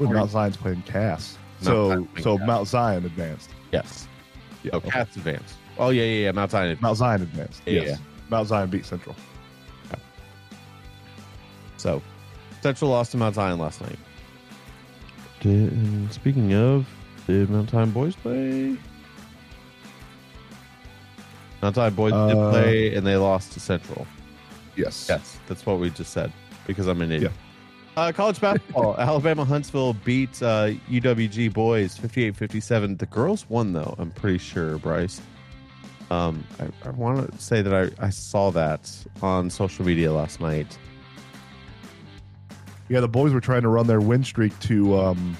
Or- 0.00 0.06
Mount 0.12 0.30
Zion's 0.30 0.56
playing 0.56 0.82
Cass. 0.82 1.38
Mount 1.62 1.64
So 1.64 1.88
Zion's 1.88 2.22
so 2.24 2.38
Cass. 2.38 2.46
Mount 2.46 2.68
Zion 2.68 3.04
advanced. 3.06 3.50
Yes. 3.72 4.08
Yeah, 4.64 4.70
Oh. 4.74 4.80
Cass 4.80 5.14
advanced. 5.16 5.54
Oh 5.78 5.90
yeah, 5.90 6.02
yeah, 6.02 6.24
yeah. 6.26 6.32
Mount 6.32 6.50
Zion. 6.50 6.70
advanced. 6.70 6.82
Mount 6.82 6.96
Zion 6.98 7.22
advanced. 7.22 7.62
Yeah, 7.66 7.82
yes. 7.82 7.98
Mount 8.30 8.48
Zion 8.48 8.68
beat 8.70 8.84
Central. 8.84 9.14
So, 11.76 12.00
Central 12.62 12.90
lost 12.90 13.12
to 13.12 13.18
Mount 13.18 13.34
Zion 13.34 13.58
last 13.58 13.80
night. 13.82 13.98
And 15.44 16.12
speaking 16.12 16.54
of, 16.54 16.86
did 17.26 17.50
Mount 17.50 17.70
Zion 17.70 17.90
boys 17.90 18.16
play? 18.16 18.76
Mount 21.62 21.74
Zion 21.76 21.94
boys 21.94 22.12
did 22.12 22.36
Uh, 22.36 22.50
play, 22.50 22.94
and 22.94 23.06
they 23.06 23.16
lost 23.16 23.52
to 23.52 23.60
Central. 23.60 24.06
Yes. 24.76 25.06
Yes, 25.08 25.38
that's 25.46 25.64
what 25.64 25.78
we 25.78 25.90
just 25.90 26.12
said 26.12 26.32
because 26.66 26.86
I'm 26.86 27.00
an 27.00 27.12
idiot. 27.12 27.32
Yeah. 27.96 28.02
Uh, 28.02 28.12
college 28.12 28.40
basketball, 28.40 28.96
Alabama 28.98 29.44
Huntsville 29.44 29.92
beat 29.92 30.42
uh, 30.42 30.70
UWG 30.90 31.52
boys 31.52 31.96
58-57. 31.96 32.98
The 32.98 33.06
girls 33.06 33.48
won 33.48 33.72
though. 33.72 33.94
I'm 33.98 34.10
pretty 34.10 34.38
sure, 34.38 34.78
Bryce. 34.78 35.20
Um, 36.10 36.44
I, 36.60 36.88
I 36.88 36.90
want 36.90 37.30
to 37.32 37.38
say 37.40 37.62
that 37.62 37.72
I, 37.72 38.06
I 38.06 38.10
saw 38.10 38.50
that 38.50 38.90
on 39.22 39.48
social 39.48 39.84
media 39.86 40.12
last 40.12 40.40
night. 40.40 40.76
Yeah, 42.88 43.00
the 43.00 43.08
boys 43.08 43.32
were 43.32 43.40
trying 43.40 43.62
to 43.62 43.68
run 43.68 43.86
their 43.86 44.00
win 44.00 44.22
streak 44.24 44.58
to 44.60 44.98
um 44.98 45.36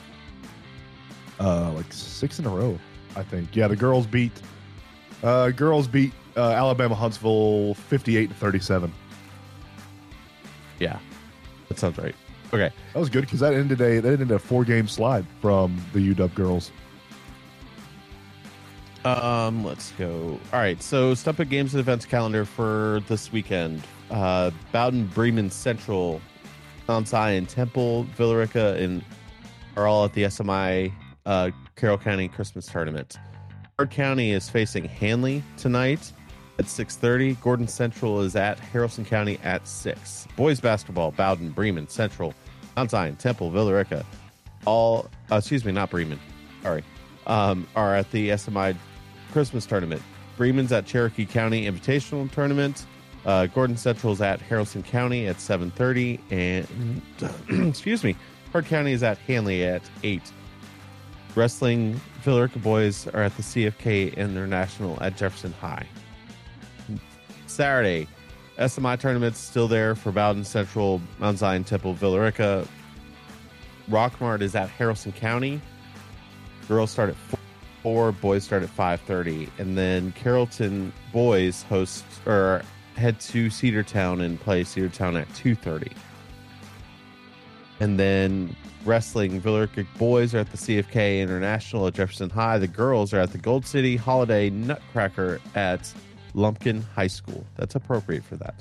uh 1.41 1.73
like 1.73 1.93
six 1.93 2.39
in 2.39 2.47
a 2.47 2.49
row, 2.49 2.79
I 3.17 3.23
think. 3.23 3.55
Yeah, 3.55 3.69
the 3.69 3.77
girls 3.77 4.07
beat 4.07 4.33
uh 5.23 5.51
girls 5.51 5.87
beat 5.87 6.13
uh, 6.37 6.51
Alabama 6.51 6.95
Huntsville 6.97 7.75
58 7.75 8.29
to 8.29 8.35
37. 8.35 8.93
Yeah, 10.81 10.99
that 11.69 11.79
sounds 11.79 11.97
right. 11.99 12.15
Okay, 12.53 12.71
That 12.93 12.99
was 13.01 13.09
good 13.09 13.23
because 13.23 13.41
that 13.41 13.55
ended 13.55 13.81
a 13.81 14.01
that 14.01 14.13
ended 14.13 14.31
a 14.31 14.39
four 14.39 14.65
game 14.65 14.87
slide 14.87 15.27
from 15.41 15.81
the 15.93 16.15
UW 16.15 16.35
girls. 16.35 16.71
Um, 19.05 19.65
let's 19.65 19.91
go. 19.93 20.39
All 20.53 20.61
right, 20.61 20.81
so 20.83 21.15
Stump 21.15 21.39
It 21.41 21.51
games 21.51 21.75
and 21.75 21.81
events 21.81 22.07
calendar 22.07 22.45
for 22.45 23.03
this 23.09 23.31
weekend. 23.33 23.83
Uh, 24.11 24.51
Bowdon, 24.73 25.07
Bremen 25.09 25.51
Central, 25.51 26.21
Mount 26.89 27.09
Zion, 27.09 27.47
Temple, 27.47 28.05
Villa 28.17 28.37
Rica, 28.37 28.75
and 28.75 29.03
are 29.77 29.87
all 29.87 30.05
at 30.05 30.13
the 30.13 30.25
SMI 30.25 30.93
uh, 31.27 31.51
Carroll 31.77 31.99
County 31.99 32.29
Christmas 32.29 32.67
tournament. 32.67 33.19
Heard 33.79 33.91
County 33.91 34.31
is 34.31 34.49
facing 34.49 34.85
Hanley 34.85 35.43
tonight 35.57 36.13
at 36.59 36.67
6:30. 36.67 37.41
Gordon 37.41 37.67
Central 37.67 38.21
is 38.21 38.37
at 38.37 38.59
Haralson 38.59 39.05
County 39.07 39.39
at 39.43 39.67
six. 39.67 40.29
Boys 40.37 40.61
basketball: 40.61 41.11
Bowdon, 41.13 41.51
Bremen 41.51 41.89
Central, 41.89 42.35
Mount 42.77 42.91
Zion, 42.91 43.17
Temple, 43.17 43.51
Villa 43.51 43.75
Rica, 43.75 44.05
all. 44.65 45.11
Uh, 45.33 45.37
excuse 45.37 45.65
me, 45.65 45.73
not 45.73 45.91
Bremen. 45.91 46.21
Sorry, 46.63 46.85
um, 47.27 47.67
are 47.75 47.97
at 47.97 48.11
the 48.11 48.31
SMI 48.31 48.77
Christmas 49.33 49.67
tournament. 49.67 50.03
Bremen's 50.37 50.73
at 50.73 50.87
Cherokee 50.87 51.27
County 51.27 51.67
Invitational 51.67 52.31
Tournament. 52.31 52.87
Uh, 53.25 53.47
Gordon 53.47 53.77
Central's 53.77 54.21
at 54.21 54.41
Haralson 54.41 54.85
County 54.85 55.27
at 55.27 55.37
7:30, 55.37 56.21
and 56.31 57.03
excuse 57.69 58.05
me, 58.05 58.17
Hart 58.53 58.67
County 58.67 58.93
is 58.93 59.03
at 59.03 59.19
Hanley 59.19 59.65
at 59.65 59.83
eight. 60.03 60.33
Wrestling 61.35 62.01
Villa 62.23 62.43
Rica 62.43 62.59
boys 62.59 63.09
are 63.09 63.23
at 63.23 63.37
the 63.37 63.43
CFK 63.43 64.17
International 64.17 65.03
at 65.03 65.17
Jefferson 65.17 65.53
High. 65.53 65.87
Saturday, 67.47 68.07
SMI 68.59 68.99
tournament's 68.99 69.39
still 69.39 69.67
there 69.67 69.95
for 69.95 70.13
Bowdon 70.13 70.45
Central, 70.45 71.01
Mount 71.19 71.39
Zion 71.39 71.65
Temple, 71.65 71.95
Villa 71.95 72.21
Rica. 72.21 72.67
Rockmart 73.91 74.43
is 74.43 74.55
at 74.55 74.69
Harrison 74.69 75.13
County. 75.13 75.61
Girls 76.69 76.91
start 76.91 77.11
at 77.11 77.17
four, 77.83 78.13
boys 78.13 78.45
start 78.45 78.63
at 78.63 78.71
five 78.71 79.01
thirty, 79.01 79.49
and 79.59 79.77
then 79.77 80.13
Carrollton 80.13 80.93
boys 81.13 81.63
host 81.65 82.05
or 82.27 82.63
head 82.97 83.19
to 83.21 83.47
Cedartown 83.49 84.23
and 84.23 84.41
play 84.41 84.63
Cedartown 84.65 85.21
at 85.21 85.33
two 85.35 85.55
thirty. 85.55 85.93
And 87.81 87.99
then 87.99 88.55
wrestling, 88.85 89.41
Villa 89.41 89.63
Rica 89.63 89.85
boys 89.99 90.35
are 90.35 90.39
at 90.39 90.51
the 90.51 90.57
CFK 90.57 91.21
International 91.21 91.87
at 91.87 91.95
Jefferson 91.95 92.31
High. 92.31 92.59
The 92.59 92.69
girls 92.69 93.13
are 93.13 93.19
at 93.21 93.33
the 93.33 93.39
Gold 93.39 93.67
City 93.67 93.97
Holiday 93.97 94.51
Nutcracker 94.51 95.41
at 95.55 95.93
Lumpkin 96.35 96.83
High 96.95 97.09
School. 97.09 97.45
That's 97.57 97.75
appropriate 97.75 98.25
for 98.25 98.37
that. 98.37 98.55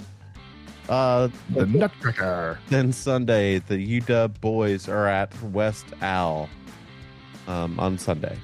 Uh, 0.90 1.30
The 1.52 1.66
Nutcracker. 1.66 2.60
then 2.70 2.92
Sunday, 2.92 3.60
the 3.60 4.00
UW 4.02 4.40
boys 4.42 4.90
are 4.90 5.08
at 5.08 5.32
West 5.44 5.86
Al 6.02 6.50
um, 7.48 7.80
on 7.80 7.98
Sunday. 7.98 8.38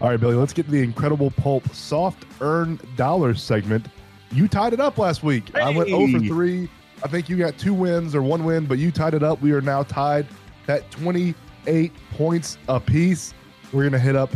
All 0.00 0.08
right, 0.08 0.18
Billy, 0.18 0.34
let's 0.34 0.52
get 0.52 0.66
to 0.66 0.72
the 0.72 0.82
Incredible 0.82 1.30
Pulp 1.32 1.68
soft 1.74 2.24
earned 2.40 2.80
dollars 2.96 3.42
segment. 3.42 3.86
You 4.32 4.48
tied 4.48 4.72
it 4.72 4.80
up 4.80 4.98
last 4.98 5.22
week. 5.22 5.54
I 5.56 5.70
went 5.70 5.88
0 5.88 6.06
for 6.12 6.18
3. 6.20 6.68
I 7.04 7.08
think 7.08 7.28
you 7.28 7.36
got 7.36 7.58
two 7.58 7.74
wins 7.74 8.14
or 8.14 8.22
one 8.22 8.44
win, 8.44 8.64
but 8.66 8.78
you 8.78 8.90
tied 8.90 9.14
it 9.14 9.22
up. 9.22 9.40
We 9.42 9.52
are 9.52 9.60
now 9.60 9.82
tied 9.82 10.26
at 10.68 10.88
28 10.92 11.92
points 12.12 12.58
apiece. 12.68 13.34
We're 13.72 13.82
going 13.82 13.92
to 13.92 13.98
hit 13.98 14.16
up 14.16 14.30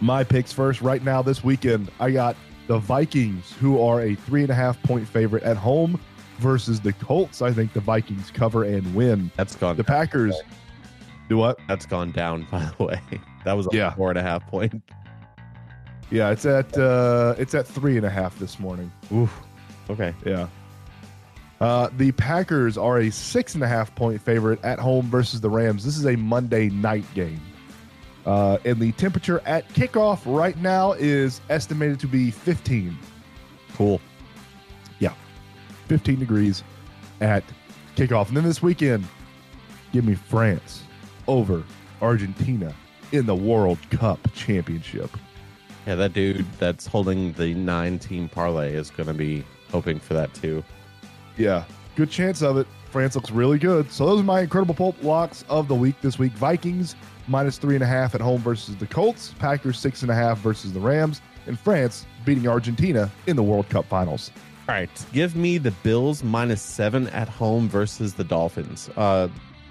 my 0.00 0.22
picks 0.22 0.52
first. 0.52 0.82
Right 0.82 1.02
now, 1.02 1.22
this 1.22 1.42
weekend, 1.42 1.90
I 1.98 2.10
got 2.10 2.36
the 2.66 2.78
Vikings, 2.78 3.52
who 3.60 3.80
are 3.80 4.02
a 4.02 4.14
three 4.14 4.42
and 4.42 4.50
a 4.50 4.54
half 4.54 4.80
point 4.82 5.08
favorite 5.08 5.42
at 5.44 5.56
home 5.56 5.98
versus 6.38 6.80
the 6.80 6.92
Colts. 6.94 7.40
I 7.42 7.52
think 7.52 7.72
the 7.72 7.80
Vikings 7.80 8.30
cover 8.30 8.64
and 8.64 8.94
win. 8.94 9.30
That's 9.36 9.54
gone. 9.56 9.76
The 9.76 9.84
Packers 9.84 10.36
do 11.28 11.38
what? 11.38 11.58
That's 11.68 11.86
gone 11.86 12.12
down. 12.12 12.46
By 12.50 12.70
the 12.76 12.84
way, 12.84 13.00
that 13.44 13.54
was 13.54 13.66
a 13.66 13.70
Yeah. 13.76 13.94
four 13.94 14.10
and 14.10 14.18
a 14.18 14.22
half 14.22 14.46
point. 14.48 14.82
Yeah, 16.10 16.30
it's 16.30 16.46
at 16.46 16.76
uh, 16.78 17.34
it's 17.38 17.54
at 17.54 17.66
three 17.66 17.96
and 17.96 18.06
a 18.06 18.10
half 18.10 18.38
this 18.38 18.58
morning. 18.60 18.92
Oof. 19.12 19.32
Okay. 19.90 20.14
Yeah. 20.24 20.48
Uh, 21.60 21.88
the 21.96 22.12
Packers 22.12 22.76
are 22.76 22.98
a 22.98 23.10
six 23.10 23.54
and 23.54 23.64
a 23.64 23.68
half 23.68 23.94
point 23.94 24.20
favorite 24.20 24.62
at 24.62 24.78
home 24.78 25.08
versus 25.10 25.40
the 25.40 25.48
Rams. 25.50 25.84
This 25.84 25.96
is 25.96 26.06
a 26.06 26.16
Monday 26.16 26.68
night 26.68 27.04
game. 27.14 27.40
Uh, 28.26 28.58
and 28.64 28.78
the 28.80 28.92
temperature 28.92 29.40
at 29.46 29.68
kickoff 29.70 30.20
right 30.26 30.56
now 30.58 30.92
is 30.92 31.40
estimated 31.48 32.00
to 32.00 32.08
be 32.08 32.30
15. 32.30 32.96
Cool. 33.74 34.00
Yeah. 34.98 35.14
15 35.86 36.18
degrees 36.18 36.64
at 37.20 37.44
kickoff. 37.94 38.28
And 38.28 38.36
then 38.36 38.44
this 38.44 38.60
weekend, 38.60 39.06
give 39.92 40.04
me 40.04 40.14
France 40.14 40.82
over 41.28 41.62
Argentina 42.02 42.74
in 43.12 43.26
the 43.26 43.34
World 43.34 43.78
Cup 43.90 44.18
Championship. 44.34 45.10
Yeah, 45.86 45.94
that 45.94 46.12
dude 46.12 46.44
that's 46.58 46.86
holding 46.86 47.32
the 47.34 47.54
nine 47.54 47.98
team 47.98 48.28
parlay 48.28 48.74
is 48.74 48.90
going 48.90 49.06
to 49.06 49.14
be 49.14 49.44
hoping 49.70 50.00
for 50.00 50.14
that 50.14 50.34
too. 50.34 50.64
Yeah, 51.36 51.64
good 51.94 52.10
chance 52.10 52.42
of 52.42 52.56
it. 52.56 52.66
France 52.90 53.14
looks 53.14 53.30
really 53.30 53.58
good. 53.58 53.90
So 53.92 54.06
those 54.06 54.20
are 54.20 54.24
my 54.24 54.40
incredible 54.40 54.74
pulp 54.74 55.00
locks 55.02 55.44
of 55.48 55.68
the 55.68 55.74
week 55.74 56.00
this 56.00 56.18
week. 56.18 56.32
Vikings 56.32 56.96
minus 57.28 57.58
three 57.58 57.74
and 57.74 57.84
a 57.84 57.86
half 57.86 58.14
at 58.14 58.20
home 58.20 58.40
versus 58.40 58.74
the 58.76 58.86
Colts. 58.86 59.34
Packers 59.38 59.78
six 59.78 60.02
and 60.02 60.10
a 60.10 60.14
half 60.14 60.38
versus 60.38 60.72
the 60.72 60.80
Rams. 60.80 61.20
And 61.46 61.58
France 61.58 62.06
beating 62.24 62.48
Argentina 62.48 63.10
in 63.28 63.36
the 63.36 63.42
World 63.42 63.68
Cup 63.68 63.84
Finals. 63.84 64.32
All 64.68 64.74
right, 64.74 64.90
give 65.12 65.36
me 65.36 65.58
the 65.58 65.70
Bills 65.70 66.24
minus 66.24 66.60
seven 66.60 67.06
at 67.08 67.28
home 67.28 67.68
versus 67.68 68.14
the 68.14 68.24
Dolphins. 68.24 68.90
Uh, 68.96 69.28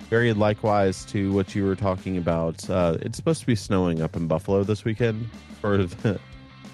very 0.09 0.31
likewise 0.31 1.03
to 1.05 1.33
what 1.33 1.53
you 1.53 1.65
were 1.65 1.75
talking 1.75 2.15
about. 2.15 2.69
Uh, 2.69 2.97
it's 3.01 3.17
supposed 3.17 3.41
to 3.41 3.47
be 3.47 3.55
snowing 3.55 4.01
up 4.01 4.15
in 4.15 4.27
Buffalo 4.27 4.63
this 4.63 4.85
weekend 4.85 5.29
for 5.65 5.77
the, 5.77 6.19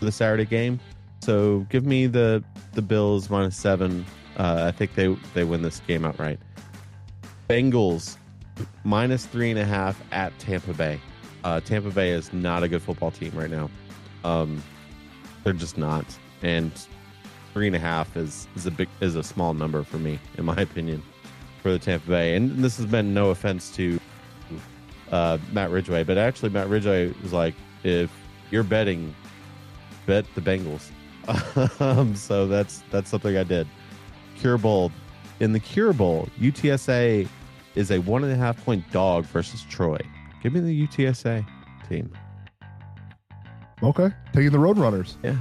the 0.01 0.11
Saturday 0.11 0.45
game. 0.45 0.79
So 1.21 1.65
give 1.69 1.85
me 1.85 2.07
the 2.07 2.43
the 2.73 2.81
Bills 2.81 3.29
minus 3.29 3.55
seven. 3.55 4.05
Uh, 4.37 4.65
I 4.67 4.71
think 4.71 4.95
they 4.95 5.15
they 5.33 5.43
win 5.43 5.61
this 5.61 5.81
game 5.87 6.05
outright. 6.05 6.39
Bengals 7.49 8.17
minus 8.83 9.25
three 9.25 9.49
and 9.49 9.59
a 9.59 9.65
half 9.65 10.01
at 10.11 10.37
Tampa 10.39 10.73
Bay. 10.73 10.99
Uh, 11.43 11.59
Tampa 11.59 11.89
Bay 11.89 12.11
is 12.11 12.33
not 12.33 12.63
a 12.63 12.67
good 12.67 12.81
football 12.81 13.11
team 13.11 13.31
right 13.33 13.49
now. 13.49 13.69
Um, 14.23 14.61
they're 15.43 15.53
just 15.53 15.77
not, 15.77 16.05
and 16.43 16.71
three 17.53 17.67
and 17.67 17.75
a 17.75 17.79
half 17.79 18.17
is 18.17 18.47
is 18.55 18.65
a 18.65 18.71
big 18.71 18.89
is 18.99 19.15
a 19.15 19.23
small 19.23 19.53
number 19.53 19.83
for 19.83 19.97
me, 19.97 20.19
in 20.37 20.45
my 20.45 20.55
opinion, 20.57 21.01
for 21.61 21.71
the 21.71 21.79
Tampa 21.79 22.09
Bay. 22.09 22.35
And 22.35 22.57
this 22.63 22.77
has 22.77 22.87
been 22.87 23.13
no 23.13 23.29
offense 23.29 23.73
to 23.75 23.99
uh, 25.11 25.37
Matt 25.51 25.69
Ridgway, 25.69 26.03
but 26.03 26.17
actually 26.17 26.49
Matt 26.49 26.67
Ridgway 26.67 27.13
was 27.21 27.31
like, 27.31 27.55
if 27.83 28.11
you're 28.51 28.63
betting, 28.63 29.15
bet 30.05 30.25
the 30.35 30.41
Bengals. 30.41 30.89
um, 31.81 32.15
so 32.15 32.47
that's 32.47 32.83
that's 32.91 33.09
something 33.09 33.37
I 33.37 33.43
did. 33.43 33.67
Cure 34.37 34.57
Bowl 34.57 34.91
in 35.41 35.53
the 35.53 35.59
Cure 35.59 35.91
Bowl, 35.91 36.29
UTSA 36.39 37.27
is 37.73 37.91
a 37.91 37.99
one 37.99 38.23
and 38.23 38.31
a 38.31 38.35
half 38.35 38.63
point 38.63 38.89
dog 38.91 39.25
versus 39.25 39.63
Troy. 39.69 39.97
Give 40.41 40.53
me 40.53 40.59
the 40.59 40.87
UTSA 40.87 41.45
team. 41.89 42.11
Okay. 43.83 44.09
Taking 44.33 44.51
the 44.51 44.59
Roadrunners. 44.59 45.15
Yeah. 45.23 45.35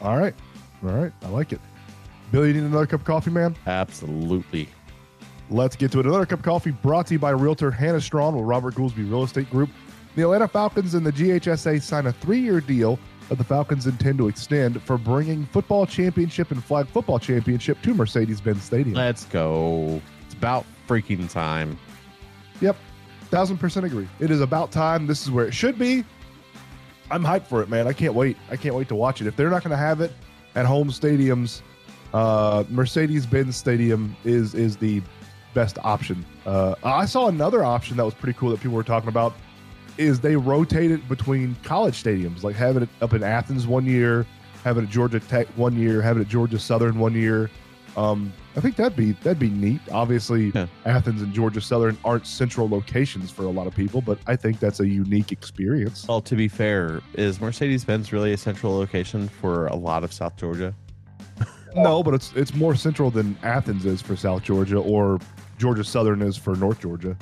All 0.00 0.18
right. 0.18 0.34
All 0.82 0.90
right. 0.90 1.12
I 1.22 1.28
like 1.28 1.52
it. 1.52 1.60
Billy, 2.32 2.48
you 2.48 2.54
need 2.54 2.62
another 2.62 2.86
cup 2.86 3.00
of 3.00 3.06
coffee, 3.06 3.30
man? 3.30 3.54
Absolutely. 3.66 4.68
Let's 5.50 5.76
get 5.76 5.92
to 5.92 6.00
it. 6.00 6.06
Another 6.06 6.24
cup 6.24 6.38
of 6.38 6.44
coffee 6.44 6.70
brought 6.70 7.06
to 7.08 7.14
you 7.14 7.18
by 7.18 7.30
Realtor 7.30 7.70
Hannah 7.70 8.00
Strawn 8.00 8.34
with 8.34 8.44
Robert 8.44 8.74
Goolsby 8.74 9.10
Real 9.10 9.24
Estate 9.24 9.50
Group. 9.50 9.68
The 10.16 10.22
Atlanta 10.22 10.48
Falcons 10.48 10.94
and 10.94 11.06
the 11.06 11.12
GHSA 11.12 11.80
sign 11.82 12.06
a 12.06 12.12
three-year 12.12 12.60
deal 12.60 12.98
that 13.28 13.38
the 13.38 13.44
Falcons 13.44 13.86
intend 13.86 14.18
to 14.18 14.26
extend 14.26 14.82
for 14.82 14.98
bringing 14.98 15.46
football 15.46 15.86
championship 15.86 16.50
and 16.50 16.62
flag 16.62 16.88
football 16.88 17.18
championship 17.18 17.80
to 17.82 17.94
Mercedes-Benz 17.94 18.62
Stadium. 18.62 18.96
Let's 18.96 19.24
go. 19.26 20.02
It's 20.26 20.34
about 20.34 20.66
freaking 20.88 21.30
time. 21.30 21.78
Yep, 22.60 22.76
thousand 23.30 23.58
percent 23.58 23.86
agree. 23.86 24.08
It 24.18 24.32
is 24.32 24.40
about 24.40 24.72
time. 24.72 25.06
This 25.06 25.22
is 25.22 25.30
where 25.30 25.46
it 25.46 25.54
should 25.54 25.78
be. 25.78 26.04
I'm 27.12 27.24
hyped 27.24 27.46
for 27.46 27.62
it, 27.62 27.68
man. 27.68 27.86
I 27.86 27.92
can't 27.92 28.14
wait. 28.14 28.36
I 28.50 28.56
can't 28.56 28.74
wait 28.74 28.88
to 28.88 28.96
watch 28.96 29.20
it. 29.20 29.28
If 29.28 29.36
they're 29.36 29.50
not 29.50 29.62
going 29.62 29.70
to 29.70 29.76
have 29.76 30.00
it 30.00 30.12
at 30.56 30.66
home 30.66 30.90
stadiums, 30.90 31.62
uh, 32.12 32.64
Mercedes-Benz 32.68 33.56
Stadium 33.56 34.16
is 34.24 34.54
is 34.54 34.76
the 34.76 35.02
best 35.54 35.78
option. 35.84 36.24
Uh, 36.46 36.74
I 36.82 37.06
saw 37.06 37.28
another 37.28 37.62
option 37.64 37.96
that 37.96 38.04
was 38.04 38.14
pretty 38.14 38.36
cool 38.36 38.50
that 38.50 38.60
people 38.60 38.76
were 38.76 38.82
talking 38.82 39.08
about. 39.08 39.34
Is 40.00 40.20
they 40.20 40.34
rotate 40.36 40.90
it 40.90 41.06
between 41.08 41.54
college 41.62 42.02
stadiums, 42.02 42.42
like 42.42 42.56
having 42.56 42.82
it 42.84 42.88
up 43.02 43.12
in 43.12 43.22
Athens 43.22 43.66
one 43.66 43.84
year, 43.84 44.24
having 44.64 44.84
it 44.84 44.86
at 44.86 44.92
Georgia 44.92 45.20
Tech 45.20 45.46
one 45.56 45.76
year, 45.76 46.00
having 46.00 46.22
it 46.22 46.26
at 46.26 46.30
Georgia 46.30 46.58
Southern 46.58 46.98
one 46.98 47.12
year. 47.14 47.50
Um, 47.96 48.32
I 48.56 48.60
think 48.60 48.76
that'd 48.76 48.96
be 48.96 49.12
that'd 49.12 49.38
be 49.38 49.50
neat. 49.50 49.80
Obviously, 49.92 50.52
Yeah. 50.54 50.68
Athens 50.86 51.20
and 51.22 51.34
Georgia 51.34 51.60
Southern 51.60 51.98
aren't 52.04 52.26
central 52.26 52.68
locations 52.68 53.30
for 53.30 53.42
a 53.42 53.50
lot 53.50 53.66
of 53.66 53.74
people, 53.74 54.00
but 54.00 54.18
I 54.26 54.36
think 54.36 54.58
that's 54.58 54.80
a 54.80 54.88
unique 54.88 55.32
experience. 55.32 56.06
Well, 56.08 56.20
to 56.22 56.34
be 56.36 56.48
fair, 56.48 57.00
is 57.14 57.40
Mercedes 57.40 57.84
Benz 57.84 58.12
really 58.12 58.32
a 58.32 58.36
central 58.38 58.74
location 58.76 59.28
for 59.28 59.66
a 59.66 59.76
lot 59.76 60.02
of 60.04 60.12
South 60.12 60.36
Georgia? 60.36 60.72
No, 61.76 62.02
but 62.02 62.14
it's 62.14 62.32
it's 62.34 62.52
more 62.54 62.74
central 62.74 63.10
than 63.12 63.36
Athens 63.44 63.84
is 63.86 64.02
for 64.02 64.16
South 64.16 64.42
Georgia 64.42 64.78
or 64.78 65.20
Georgia 65.58 65.84
Southern 65.84 66.20
is 66.20 66.36
for 66.36 66.56
North 66.56 66.80
Georgia. 66.80 67.16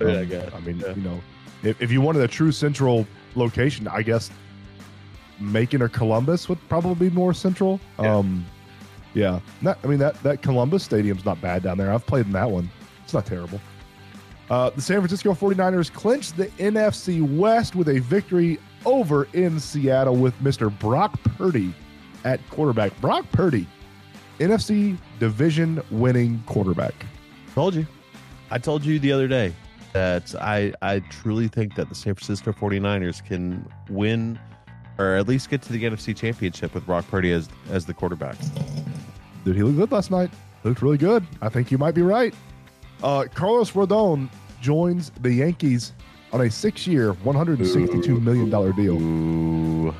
Yeah, 0.00 0.06
Um, 0.08 0.16
I 0.18 0.24
guess. 0.24 0.52
I 0.54 0.60
mean, 0.60 0.80
Yeah. 0.80 0.94
you 0.94 1.00
know, 1.02 1.20
if, 1.66 1.80
if 1.82 1.90
you 1.90 2.00
wanted 2.00 2.22
a 2.22 2.28
true 2.28 2.52
central 2.52 3.06
location, 3.34 3.88
I 3.88 4.02
guess 4.02 4.30
Macon 5.38 5.82
or 5.82 5.88
Columbus 5.88 6.48
would 6.48 6.58
probably 6.68 7.08
be 7.08 7.14
more 7.14 7.34
central. 7.34 7.80
Yeah. 7.98 8.16
Um, 8.16 8.46
yeah. 9.14 9.40
Not, 9.62 9.78
I 9.82 9.86
mean 9.86 9.98
that 9.98 10.22
that 10.22 10.42
Columbus 10.42 10.84
stadium's 10.84 11.24
not 11.24 11.40
bad 11.40 11.62
down 11.62 11.78
there. 11.78 11.92
I've 11.92 12.06
played 12.06 12.26
in 12.26 12.32
that 12.32 12.50
one. 12.50 12.70
It's 13.04 13.14
not 13.14 13.26
terrible. 13.26 13.60
Uh, 14.48 14.70
the 14.70 14.80
San 14.80 14.98
Francisco 14.98 15.32
49ers 15.34 15.92
clinched 15.92 16.36
the 16.36 16.46
NFC 16.58 17.20
West 17.36 17.74
with 17.74 17.88
a 17.88 17.98
victory 17.98 18.58
over 18.84 19.26
in 19.32 19.58
Seattle 19.58 20.14
with 20.14 20.38
Mr. 20.40 20.76
Brock 20.78 21.20
Purdy 21.36 21.74
at 22.24 22.46
quarterback. 22.50 22.98
Brock 23.00 23.24
Purdy, 23.32 23.66
NFC 24.38 24.96
division 25.18 25.82
winning 25.90 26.42
quarterback. 26.46 26.94
Told 27.54 27.74
you. 27.74 27.86
I 28.50 28.58
told 28.58 28.84
you 28.84 29.00
the 29.00 29.10
other 29.10 29.26
day 29.26 29.52
that 29.96 30.34
I 30.42 30.74
I 30.82 30.98
truly 30.98 31.48
think 31.48 31.74
that 31.76 31.88
the 31.88 31.94
San 31.94 32.14
Francisco 32.14 32.52
49ers 32.52 33.24
can 33.24 33.66
win 33.88 34.38
or 34.98 35.14
at 35.14 35.26
least 35.26 35.48
get 35.48 35.62
to 35.62 35.72
the 35.72 35.82
NFC 35.84 36.14
championship 36.14 36.74
with 36.74 36.84
Brock 36.84 37.06
Purdy 37.10 37.32
as 37.32 37.48
as 37.70 37.86
the 37.86 37.94
quarterback. 37.94 38.36
Dude, 39.44 39.56
he 39.56 39.62
looked 39.62 39.78
good 39.78 39.92
last 39.92 40.10
night. 40.10 40.30
Looked 40.64 40.82
really 40.82 40.98
good. 40.98 41.24
I 41.40 41.48
think 41.48 41.70
you 41.70 41.78
might 41.78 41.94
be 41.94 42.02
right. 42.02 42.34
Uh, 43.02 43.24
Carlos 43.34 43.70
Rodon 43.72 44.28
joins 44.60 45.12
the 45.22 45.32
Yankees 45.32 45.94
on 46.32 46.42
a 46.42 46.50
six-year, 46.50 47.14
$162 47.14 48.20
million 48.20 48.50
deal. 48.50 49.00
Ooh. 49.00 49.94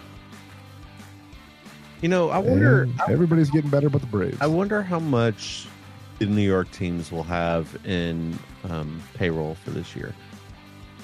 You 2.02 2.08
know, 2.08 2.28
I 2.30 2.38
wonder. 2.38 2.82
And 2.82 3.00
everybody's 3.08 3.48
getting 3.50 3.70
better 3.70 3.88
but 3.88 4.00
the 4.02 4.08
Braves. 4.08 4.38
I 4.40 4.46
wonder 4.46 4.82
how 4.82 4.98
much 4.98 5.68
the 6.18 6.26
New 6.26 6.42
York 6.42 6.70
teams 6.70 7.12
will 7.12 7.22
have 7.24 7.76
in 7.84 8.38
um, 8.68 9.02
payroll 9.14 9.54
for 9.56 9.70
this 9.70 9.94
year. 9.94 10.14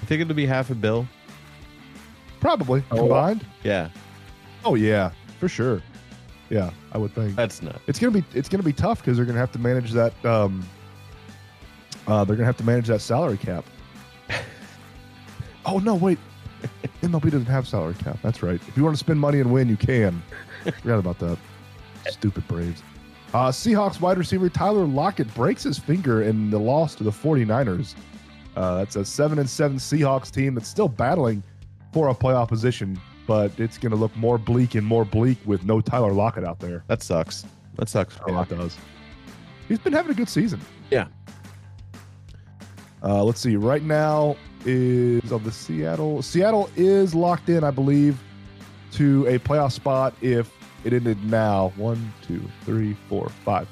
I 0.01 0.07
think 0.07 0.21
it'll 0.23 0.35
be 0.35 0.47
half 0.47 0.71
a 0.71 0.75
bill. 0.75 1.07
Probably 2.41 2.83
Oh. 2.91 2.97
combined. 2.97 3.45
Yeah, 3.63 3.89
Oh 4.65 4.75
yeah, 4.75 5.11
for 5.39 5.49
sure. 5.49 5.83
Yeah, 6.51 6.71
I 6.93 6.99
would 6.99 7.15
think 7.15 7.35
that's 7.37 7.63
nuts. 7.63 7.79
it's 7.87 7.99
gonna 7.99 8.11
be 8.13 8.25
it's 8.35 8.49
gonna 8.49 8.63
be 8.63 8.73
tough 8.73 8.99
because 9.01 9.17
they're 9.17 9.27
gonna 9.27 9.39
have 9.39 9.53
to 9.53 9.59
manage 9.59 9.93
that. 9.93 10.13
Um, 10.25 10.67
uh, 12.07 12.25
they're 12.25 12.37
gonna 12.37 12.47
have 12.47 12.57
to 12.59 12.65
manage 12.65 12.89
that 12.89 13.01
salary 13.01 13.39
cap. 13.39 13.65
oh 15.67 15.79
no, 15.79 15.95
wait. 15.95 16.19
MLB 17.03 17.25
doesn't 17.25 17.47
have 17.47 17.67
salary 17.67 17.95
cap. 17.95 18.19
That's 18.23 18.43
right. 18.43 18.61
If 18.69 18.77
you 18.77 18.85
want 18.85 18.95
to 18.95 18.99
spend 19.01 19.19
money 19.19 19.41
and 19.41 19.53
win, 19.53 19.69
you 19.69 19.77
can. 19.77 20.23
Forgot 20.83 20.99
about 20.99 21.19
that. 21.21 21.39
Stupid 22.09 22.47
Braves. 22.47 22.83
Uh, 23.35 23.51
Seahawks 23.51 24.01
wide 24.01 24.19
receiver 24.19 24.49
Tyler 24.51 24.85
Lockett 24.85 25.33
breaks 25.35 25.63
his 25.63 25.79
finger 25.79 26.23
in 26.23 26.51
the 26.51 26.59
loss 26.59 26.95
to 26.97 27.05
the 27.05 27.11
49ers. 27.11 27.95
Uh, 28.57 28.77
that's 28.77 28.97
a 28.97 29.05
seven 29.05 29.39
and 29.39 29.49
seven 29.49 29.79
Seahawks 29.79 30.31
team 30.31 30.55
that's 30.55 30.69
still 30.69 30.89
battling 30.89 31.43
for 31.93 32.11
a 32.11 32.15
playoff 32.15 32.49
position, 32.49 33.01
but 33.27 33.59
it's 33.59 33.79
going 33.79 33.91
to 33.91 33.97
look 33.97 34.15
more 34.17 34.37
bleak 34.37 34.75
and 34.75 34.87
more 34.87 35.07
bleak 35.07 35.39
with 35.47 35.65
no 35.65 35.81
Tyler 35.81 36.13
Lockett 36.13 36.45
out 36.45 36.59
there. 36.61 36.85
That 36.89 37.03
sucks. 37.03 37.47
That 37.77 37.89
sucks. 37.89 38.17
For 38.17 38.31
Yeah, 38.31 38.43
it 38.43 38.49
does. 38.51 38.77
He's 39.67 39.79
been 39.79 39.95
having 39.95 40.13
a 40.13 40.15
good 40.15 40.29
season. 40.29 40.61
Yeah. 40.91 41.07
Uh, 43.03 43.25
let's 43.25 43.41
see. 43.41 43.57
Right 43.57 43.83
now 43.83 44.37
is 44.67 45.33
of 45.33 45.45
the 45.45 45.51
Seattle. 45.53 46.21
Seattle 46.21 46.69
is 46.77 47.15
locked 47.15 47.49
in, 47.49 47.65
I 47.65 47.71
believe, 47.71 48.23
to 48.93 49.27
a 49.27 49.39
playoff 49.39 49.73
spot 49.73 50.15
if 50.21 50.51
it 50.85 50.93
ended 50.93 51.23
now. 51.25 51.73
One, 51.77 52.13
two, 52.23 52.43
three, 52.65 52.97
four, 53.09 53.29
five. 53.45 53.69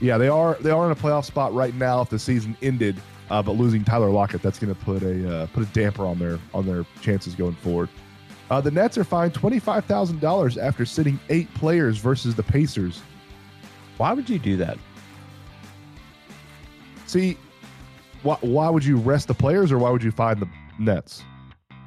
Yeah, 0.00 0.18
they 0.18 0.28
are. 0.28 0.54
They 0.60 0.70
are 0.70 0.86
in 0.86 0.92
a 0.92 0.96
playoff 0.96 1.24
spot 1.24 1.52
right 1.54 1.74
now 1.74 2.00
if 2.00 2.10
the 2.10 2.18
season 2.18 2.56
ended. 2.62 3.00
Uh, 3.30 3.40
but 3.42 3.52
losing 3.52 3.84
Tyler 3.84 4.10
Lockett, 4.10 4.42
that's 4.42 4.58
going 4.58 4.74
to 4.74 4.80
put 4.80 5.02
a 5.02 5.42
uh, 5.42 5.46
put 5.48 5.62
a 5.62 5.66
damper 5.66 6.04
on 6.04 6.18
their 6.18 6.38
on 6.52 6.66
their 6.66 6.84
chances 7.00 7.34
going 7.34 7.54
forward. 7.54 7.88
Uh, 8.50 8.60
the 8.60 8.70
Nets 8.70 8.98
are 8.98 9.04
fined 9.04 9.34
twenty 9.34 9.58
five 9.58 9.84
thousand 9.84 10.20
dollars 10.20 10.58
after 10.58 10.84
sitting 10.84 11.20
eight 11.28 11.52
players 11.54 11.98
versus 11.98 12.34
the 12.34 12.42
Pacers. 12.42 13.02
Why 13.98 14.12
would 14.12 14.28
you 14.28 14.38
do 14.38 14.56
that? 14.56 14.78
See, 17.06 17.36
why, 18.22 18.36
why 18.40 18.68
would 18.68 18.84
you 18.84 18.96
rest 18.96 19.28
the 19.28 19.34
players 19.34 19.70
or 19.70 19.78
why 19.78 19.90
would 19.90 20.02
you 20.02 20.10
find 20.10 20.40
the 20.40 20.48
Nets? 20.78 21.22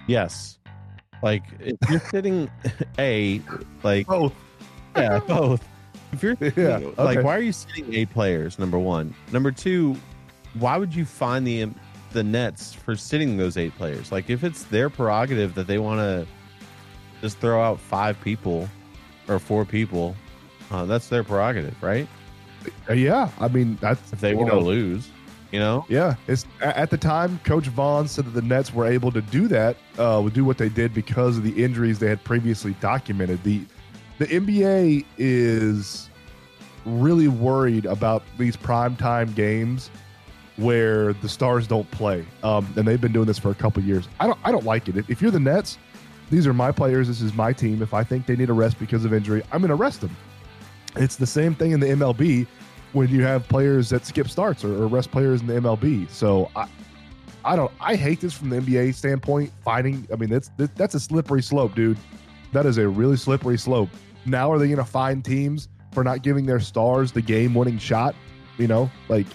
Yes. 0.08 0.60
Like 1.21 1.43
if 1.60 1.78
you're 1.89 1.99
sitting 1.99 2.49
a 2.99 3.41
like 3.84 4.08
Both. 4.08 4.34
Yeah 4.95 5.19
both. 5.27 5.67
If 6.12 6.21
you're 6.21 6.36
Yeah, 6.56 6.77
like 6.97 7.17
okay. 7.17 7.21
why 7.23 7.36
are 7.38 7.41
you 7.41 7.51
sitting 7.51 7.93
eight 7.93 8.12
players? 8.12 8.60
Number 8.60 8.77
one. 8.77 9.13
Number 9.32 9.51
two. 9.51 9.95
Why 10.60 10.77
would 10.77 10.93
you 10.93 11.06
find 11.06 11.45
the 11.47 11.67
the 12.12 12.23
Nets 12.23 12.73
for 12.73 12.95
sitting 12.95 13.38
those 13.38 13.58
eight 13.58 13.75
players? 13.75 14.12
Like 14.12 14.29
if 14.29 14.43
it's 14.43 14.63
their 14.65 14.89
prerogative 14.89 15.56
that 15.56 15.65
they 15.65 15.79
want 15.79 15.99
to 15.99 16.27
just 17.21 17.39
throw 17.39 17.63
out 17.63 17.79
five 17.79 18.19
people 18.21 18.69
or 19.27 19.39
four 19.39 19.65
people, 19.65 20.15
uh, 20.69 20.86
that's 20.86 21.08
their 21.10 21.23
prerogative, 21.23 21.82
right? 21.82 22.08
Uh, 22.89 22.93
yeah, 22.93 23.29
I 23.39 23.47
mean 23.47 23.77
that's 23.82 24.13
If 24.13 24.19
they 24.21 24.36
want 24.36 24.51
to 24.51 24.60
lose, 24.60 25.10
you 25.51 25.60
know. 25.60 25.86
Yeah, 25.89 26.15
it's 26.27 26.45
at 26.62 26.91
the 26.91 26.97
time 26.97 27.39
Coach 27.43 27.65
Vaughn 27.67 28.08
said 28.08 28.25
that 28.25 28.32
the 28.39 28.41
Nets 28.43 28.71
were 28.71 28.86
able 28.86 29.12
to 29.12 29.21
do 29.21 29.47
that, 29.47 29.77
uh, 29.97 30.21
would 30.23 30.34
do 30.34 30.45
what 30.45 30.60
they 30.60 30.69
did 30.69 30.93
because 30.93 31.38
of 31.38 31.43
the 31.43 31.63
injuries 31.63 31.97
they 31.97 32.08
had 32.10 32.23
previously 32.23 32.75
documented. 32.79 33.41
the 33.43 33.65
The 34.19 34.28
NBA 34.28 35.06
is 35.17 36.10
really 36.86 37.28
worried 37.28 37.86
about 37.86 38.23
these 38.38 38.56
primetime 38.56 39.34
games 39.36 39.89
where 40.58 41.13
the 41.13 41.30
stars 41.30 41.65
don't 41.67 41.89
play, 41.91 42.26
um, 42.43 42.71
and 42.78 42.88
they've 42.88 43.02
been 43.02 43.12
doing 43.12 43.26
this 43.26 43.39
for 43.39 43.49
a 43.49 43.56
couple 43.56 43.82
years. 43.82 44.08
I 44.19 44.28
don't, 44.28 44.39
I 44.43 44.52
don't 44.52 44.65
like 44.65 44.88
it. 44.88 44.97
If, 45.10 45.21
you're 45.21 45.32
the 45.32 45.39
Nets, 45.39 45.80
these 46.30 46.45
are 46.45 46.54
my 46.54 46.71
players. 46.71 47.08
This 47.08 47.21
is 47.21 47.34
my 47.34 47.54
team. 47.54 47.82
If 47.82 47.93
I 47.93 48.04
think 48.04 48.28
they 48.28 48.36
need 48.36 48.49
a 48.49 48.54
rest 48.54 48.80
because 48.80 49.04
of 49.04 49.13
injury, 49.13 49.41
I'm 49.52 49.62
going 49.62 49.69
to 49.69 49.76
rest 49.76 50.02
them. 50.02 50.15
It's 50.95 51.15
the 51.15 51.26
same 51.26 51.56
thing 51.56 51.71
in 51.71 51.80
the 51.80 51.88
MLB 51.88 52.45
when 52.91 53.10
you 53.10 53.23
have 53.23 53.47
players 53.47 53.89
that 53.89 54.06
skip 54.06 54.30
starts 54.30 54.63
or, 54.63 54.84
or 54.84 54.88
rest 54.88 55.12
players 55.12 55.41
in 55.41 55.47
the 55.47 55.56
MLB. 55.56 56.08
So 56.10 56.52
I, 56.56 56.67
I 57.43 57.56
don't. 57.56 57.71
I 57.80 57.95
hate 57.95 58.21
this 58.21 58.34
from 58.34 58.49
the 58.49 58.58
NBA 58.58 58.93
standpoint. 58.93 59.52
Fighting. 59.63 60.08
I 60.13 60.15
mean, 60.15 60.30
that's 60.30 60.52
that's 60.58 60.95
a 60.95 60.99
slippery 60.99 61.41
slope, 61.41 61.76
dude. 61.76 61.97
That 62.54 62.66
is 62.66 62.78
a 62.78 62.88
really 62.88 63.18
slippery 63.18 63.58
slope. 63.58 63.89
Now, 64.26 64.52
are 64.52 64.58
they 64.58 64.68
going 64.68 64.78
to 64.78 64.86
find 64.86 65.24
teams 65.24 65.68
for 65.92 66.04
not 66.04 66.24
giving 66.24 66.46
their 66.46 66.60
stars 66.60 67.12
the 67.12 67.22
game-winning 67.22 67.78
shot? 67.78 68.16
You 68.58 68.68
know, 68.68 68.89
like 69.10 69.28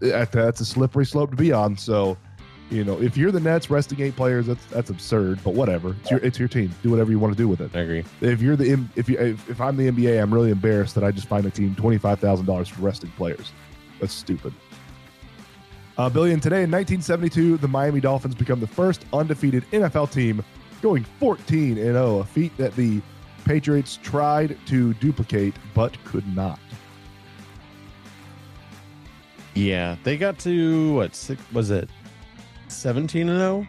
that's 0.00 0.60
a 0.60 0.64
slippery 0.64 1.06
slope 1.06 1.30
to 1.30 1.36
be 1.36 1.52
on. 1.52 1.76
So, 1.76 2.16
you 2.70 2.82
know, 2.82 3.00
if 3.00 3.16
you're 3.16 3.30
the 3.30 3.40
Nets 3.40 3.70
resting 3.70 4.00
eight 4.00 4.16
players, 4.16 4.46
that's 4.46 4.64
that's 4.66 4.90
absurd. 4.90 5.40
But 5.44 5.54
whatever, 5.54 5.94
it's 6.00 6.10
your 6.10 6.20
it's 6.20 6.38
your 6.38 6.48
team. 6.48 6.74
Do 6.82 6.90
whatever 6.90 7.10
you 7.10 7.18
want 7.18 7.34
to 7.34 7.36
do 7.36 7.46
with 7.46 7.60
it 7.60 7.70
I 7.74 7.80
agree. 7.80 8.04
if 8.22 8.40
you're 8.40 8.56
the 8.56 8.72
M- 8.72 8.90
if 8.96 9.08
you 9.08 9.18
if, 9.18 9.50
if 9.50 9.60
I'm 9.60 9.76
the 9.76 9.90
NBA, 9.90 10.20
I'm 10.20 10.32
really 10.32 10.50
embarrassed 10.50 10.94
that 10.94 11.04
I 11.04 11.10
just 11.10 11.28
find 11.28 11.44
a 11.44 11.50
team 11.50 11.74
twenty 11.74 11.98
five 11.98 12.20
thousand 12.20 12.46
dollars 12.46 12.68
for 12.68 12.80
resting 12.82 13.10
players. 13.10 13.52
That's 14.00 14.14
stupid. 14.14 14.52
Uh, 15.96 16.08
Billion 16.08 16.40
today 16.40 16.64
in 16.64 16.70
1972, 16.72 17.58
the 17.58 17.68
Miami 17.68 18.00
Dolphins 18.00 18.34
become 18.34 18.58
the 18.58 18.66
first 18.66 19.04
undefeated 19.12 19.64
NFL 19.70 20.10
team, 20.10 20.42
going 20.84 21.02
14 21.18 21.78
and 21.78 21.78
0, 21.78 22.18
a 22.18 22.24
feat 22.24 22.54
that 22.58 22.76
the 22.76 23.00
Patriots 23.46 23.98
tried 24.02 24.58
to 24.66 24.92
duplicate 24.94 25.54
but 25.72 25.96
could 26.04 26.26
not. 26.36 26.60
Yeah, 29.54 29.96
they 30.04 30.18
got 30.18 30.38
to 30.40 30.92
what? 30.92 31.14
Six, 31.14 31.40
was 31.52 31.70
it 31.70 31.88
seventeen 32.68 33.30
and 33.30 33.38
zero? 33.38 33.66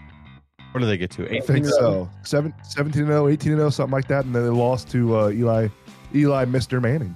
What 0.71 0.81
did 0.81 0.87
they 0.87 0.97
get 0.97 1.09
to? 1.11 1.23
I 1.23 1.37
18 1.37 1.41
think 1.41 1.65
and 1.65 1.73
so. 1.75 2.09
Seven, 2.23 2.53
17 2.63 3.03
and 3.03 3.11
0, 3.11 3.29
18 3.29 3.51
and 3.53 3.59
0, 3.59 3.69
something 3.69 3.93
like 3.93 4.09
that, 4.09 4.25
and 4.25 4.35
then 4.35 4.43
they 4.43 4.49
lost 4.49 4.89
to 4.91 5.17
uh, 5.17 5.29
Eli, 5.29 5.69
Eli, 6.13 6.43
Mister 6.43 6.81
Manning. 6.81 7.15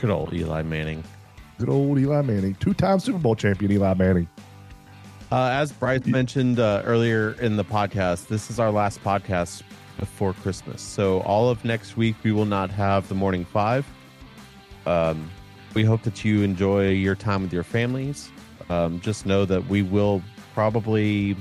Good 0.00 0.10
old 0.10 0.32
Eli 0.32 0.62
Manning. 0.62 1.04
Good 1.58 1.68
old 1.68 2.00
Eli 2.00 2.22
Manning, 2.22 2.56
two 2.56 2.74
time 2.74 2.98
Super 2.98 3.18
Bowl 3.18 3.36
champion 3.36 3.70
Eli 3.70 3.94
Manning. 3.94 4.28
Uh, 5.30 5.50
as 5.52 5.72
Bryce 5.72 6.06
mentioned 6.06 6.58
uh, 6.58 6.82
earlier 6.86 7.32
in 7.32 7.56
the 7.56 7.64
podcast, 7.64 8.28
this 8.28 8.50
is 8.50 8.58
our 8.58 8.70
last 8.70 9.04
podcast 9.04 9.62
before 9.98 10.32
Christmas. 10.32 10.80
So 10.80 11.20
all 11.20 11.50
of 11.50 11.62
next 11.66 11.98
week 11.98 12.16
we 12.22 12.32
will 12.32 12.46
not 12.46 12.70
have 12.70 13.08
the 13.08 13.14
morning 13.14 13.44
five. 13.44 13.86
Um, 14.86 15.30
we 15.74 15.84
hope 15.84 16.02
that 16.04 16.24
you 16.24 16.42
enjoy 16.42 16.88
your 16.90 17.14
time 17.14 17.42
with 17.42 17.52
your 17.52 17.62
families. 17.62 18.30
Um, 18.70 19.00
just 19.00 19.26
know 19.26 19.44
that 19.44 19.66
we 19.66 19.82
will 19.82 20.22
probably 20.54 21.36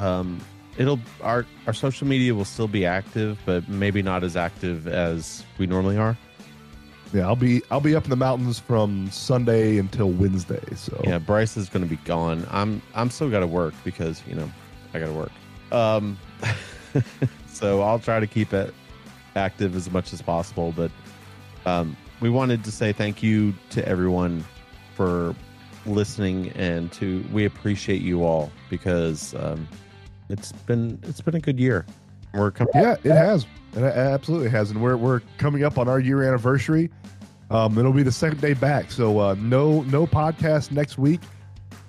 um, 0.00 0.40
it'll 0.76 0.98
our 1.22 1.46
our 1.68 1.72
social 1.72 2.08
media 2.08 2.34
will 2.34 2.44
still 2.44 2.68
be 2.68 2.84
active, 2.84 3.38
but 3.46 3.68
maybe 3.68 4.02
not 4.02 4.24
as 4.24 4.36
active 4.36 4.88
as 4.88 5.44
we 5.56 5.68
normally 5.68 5.96
are. 5.96 6.18
Yeah, 7.12 7.26
I'll 7.26 7.36
be 7.36 7.62
I'll 7.70 7.80
be 7.80 7.96
up 7.96 8.04
in 8.04 8.10
the 8.10 8.16
mountains 8.16 8.58
from 8.58 9.10
Sunday 9.10 9.78
until 9.78 10.10
Wednesday. 10.10 10.62
So 10.76 11.00
Yeah, 11.04 11.18
Bryce 11.18 11.56
is 11.56 11.68
going 11.68 11.82
to 11.82 11.88
be 11.88 11.96
gone. 12.04 12.46
I'm 12.50 12.80
I'm 12.94 13.10
still 13.10 13.30
got 13.30 13.40
to 13.40 13.46
work 13.46 13.74
because 13.84 14.22
you 14.28 14.34
know 14.34 14.50
I 14.94 15.00
got 15.00 15.06
to 15.06 15.12
work. 15.12 15.32
Um, 15.72 16.18
so 17.46 17.82
I'll 17.82 17.98
try 17.98 18.20
to 18.20 18.26
keep 18.26 18.52
it 18.52 18.72
active 19.34 19.74
as 19.74 19.90
much 19.90 20.12
as 20.12 20.22
possible. 20.22 20.72
But 20.72 20.90
um, 21.66 21.96
we 22.20 22.30
wanted 22.30 22.64
to 22.64 22.72
say 22.72 22.92
thank 22.92 23.22
you 23.22 23.54
to 23.70 23.86
everyone 23.88 24.44
for 24.94 25.34
listening 25.86 26.50
and 26.50 26.92
to 26.92 27.24
we 27.32 27.44
appreciate 27.44 28.02
you 28.02 28.24
all 28.24 28.52
because 28.68 29.34
um, 29.34 29.66
it's 30.28 30.52
been 30.52 30.98
it's 31.04 31.20
been 31.20 31.34
a 31.34 31.40
good 31.40 31.58
year. 31.58 31.86
We're 32.34 32.50
coming. 32.50 32.72
yeah, 32.74 32.96
it 33.02 33.12
has. 33.12 33.46
It 33.74 33.82
absolutely 33.82 34.50
has, 34.50 34.70
and 34.70 34.82
we're 34.82 34.96
we're 34.96 35.20
coming 35.38 35.64
up 35.64 35.78
on 35.78 35.88
our 35.88 36.00
year 36.00 36.22
anniversary. 36.22 36.90
Um, 37.50 37.76
it'll 37.78 37.92
be 37.92 38.02
the 38.02 38.12
second 38.12 38.40
day 38.40 38.54
back, 38.54 38.90
so 38.90 39.18
uh, 39.18 39.36
no 39.38 39.82
no 39.82 40.06
podcast 40.06 40.70
next 40.70 40.98
week. 40.98 41.20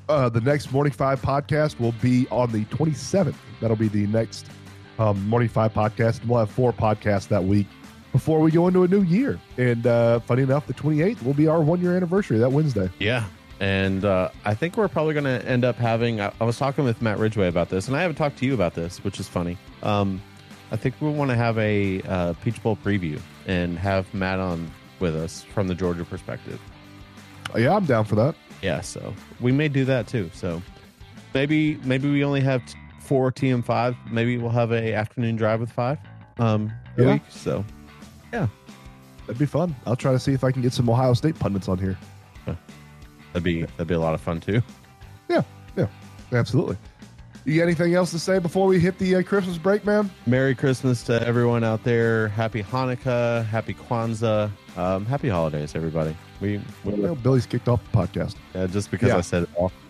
Uh, 0.10 0.30
the 0.30 0.42
next 0.42 0.72
Morning 0.72 0.94
Five 0.94 1.22
podcast 1.22 1.80
will 1.80 1.94
be 1.94 2.28
on 2.30 2.52
the 2.52 2.66
27th. 2.66 3.36
That'll 3.62 3.78
be 3.78 3.88
the 3.88 4.08
next 4.08 4.48
um, 5.00 5.28
Morning 5.30 5.50
Five 5.50 5.74
podcast. 5.74 6.26
We'll 6.26 6.40
have 6.40 6.52
four 6.52 6.74
podcasts 6.74 7.28
that 7.30 7.44
week 7.44 7.68
before 8.12 8.40
we 8.40 8.52
go 8.52 8.68
into 8.68 8.84
a 8.84 8.88
new 8.88 9.04
year. 9.04 9.40
And 9.58 9.88
uh, 9.88 10.20
funny 10.22 10.44
enough, 10.44 10.68
the 10.68 10.74
28th 10.74 11.24
will 11.24 11.34
be 11.34 11.48
our 11.48 11.62
one 11.62 11.82
year 11.82 11.96
anniversary 11.96 12.38
that 12.40 12.52
Wednesday. 12.52 12.90
Yeah. 13.00 13.26
And 13.62 14.04
uh, 14.04 14.30
I 14.44 14.56
think 14.56 14.76
we're 14.76 14.88
probably 14.88 15.14
going 15.14 15.26
to 15.26 15.48
end 15.48 15.64
up 15.64 15.78
having. 15.78 16.20
I, 16.20 16.34
I 16.42 16.44
was 16.44 16.58
talking 16.58 16.84
with 16.84 17.02
Matt 17.02 17.20
Ridgway 17.20 17.48
about 17.48 17.70
this, 17.70 17.88
and 17.88 17.96
I 17.96 18.02
haven't 18.02 18.16
talked 18.16 18.38
to 18.40 18.46
you 18.46 18.56
about 18.56 18.74
this, 18.74 19.04
which 19.04 19.20
is 19.20 19.28
funny. 19.28 19.56
Um, 19.84 20.22
I 20.72 20.78
think 20.78 20.96
we 21.02 21.10
want 21.10 21.30
to 21.32 21.36
have 21.36 21.58
a 21.58 22.02
uh, 22.04 22.34
Peach 22.44 22.62
Bowl 22.64 22.78
preview 22.78 23.20
and 23.46 23.78
have 23.78 24.12
Matt 24.14 24.40
on 24.40 24.72
with 25.00 25.16
us 25.16 25.44
from 25.44 25.68
the 25.68 25.76
Georgia 25.76 26.06
perspective. 26.06 26.60
Uh, 27.54 27.60
yeah, 27.60 27.76
I'm 27.76 27.86
down 27.86 28.06
for 28.06 28.16
that. 28.16 28.36
Yeah, 28.62 28.82
so 28.82 29.14
we 29.40 29.52
may 29.52 29.68
do 29.68 29.84
that 29.86 30.08
too. 30.08 30.30
So 30.34 30.62
maybe 31.34 31.76
maybe 31.84 32.10
we 32.10 32.24
only 32.24 32.42
have 32.42 32.66
t- 32.66 32.78
four 33.02 33.32
TM 33.32 33.66
five. 33.66 33.96
Maybe 34.10 34.38
we'll 34.38 34.52
have 34.52 34.72
a 34.72 34.94
afternoon 34.94 35.36
drive 35.36 35.60
with 35.60 35.72
five 35.72 35.98
um, 36.40 36.72
Yeah. 36.98 37.14
week. 37.14 37.22
So 37.30 37.66
yeah, 38.32 38.48
That'd 39.28 39.40
be 39.40 39.46
fun. 39.46 39.76
I'll 39.86 39.96
try 39.96 40.12
to 40.14 40.20
see 40.20 40.34
if 40.34 40.44
I 40.44 40.52
can 40.52 40.62
get 40.62 40.74
some 40.74 40.90
Ohio 40.90 41.14
State 41.14 41.38
pundits 41.38 41.68
on 41.68 41.78
here. 41.80 41.98
That'd 42.46 43.44
be 43.44 43.62
that'd 43.64 43.88
be 43.88 43.94
a 43.94 44.00
lot 44.00 44.14
of 44.14 44.22
fun 44.22 44.40
too. 44.40 44.62
Yeah, 45.30 45.42
yeah, 45.78 45.88
absolutely. 46.34 46.78
You 47.44 47.56
got 47.58 47.64
anything 47.64 47.96
else 47.96 48.12
to 48.12 48.20
say 48.20 48.38
before 48.38 48.68
we 48.68 48.80
hit 48.80 49.00
the 49.00 49.16
uh, 49.16 49.24
Christmas 49.24 49.58
break, 49.58 49.84
man? 49.84 50.12
Merry 50.28 50.54
Christmas 50.54 51.02
to 51.04 51.26
everyone 51.28 51.64
out 51.64 51.84
there. 51.84 52.28
Happy 52.28 52.62
Hanukkah. 52.62 53.44
Happy 53.48 53.74
Kwanzaa. 53.74 54.52
Um, 54.78 55.06
happy 55.08 55.28
holidays, 55.28 55.74
everybody. 55.76 56.16
We, 56.40 56.62
we 56.84 56.94
Well, 56.94 57.16
Billy's 57.16 57.48
kicked 57.48 57.68
off 57.68 57.82
the 57.92 57.98
podcast. 57.98 58.36
uh, 58.54 58.68
just 58.68 58.92
because 58.92 59.10
Yeah. 59.10 59.18
I 59.18 59.22
said 59.22 59.44
it 59.44 59.50
all. 59.56 59.72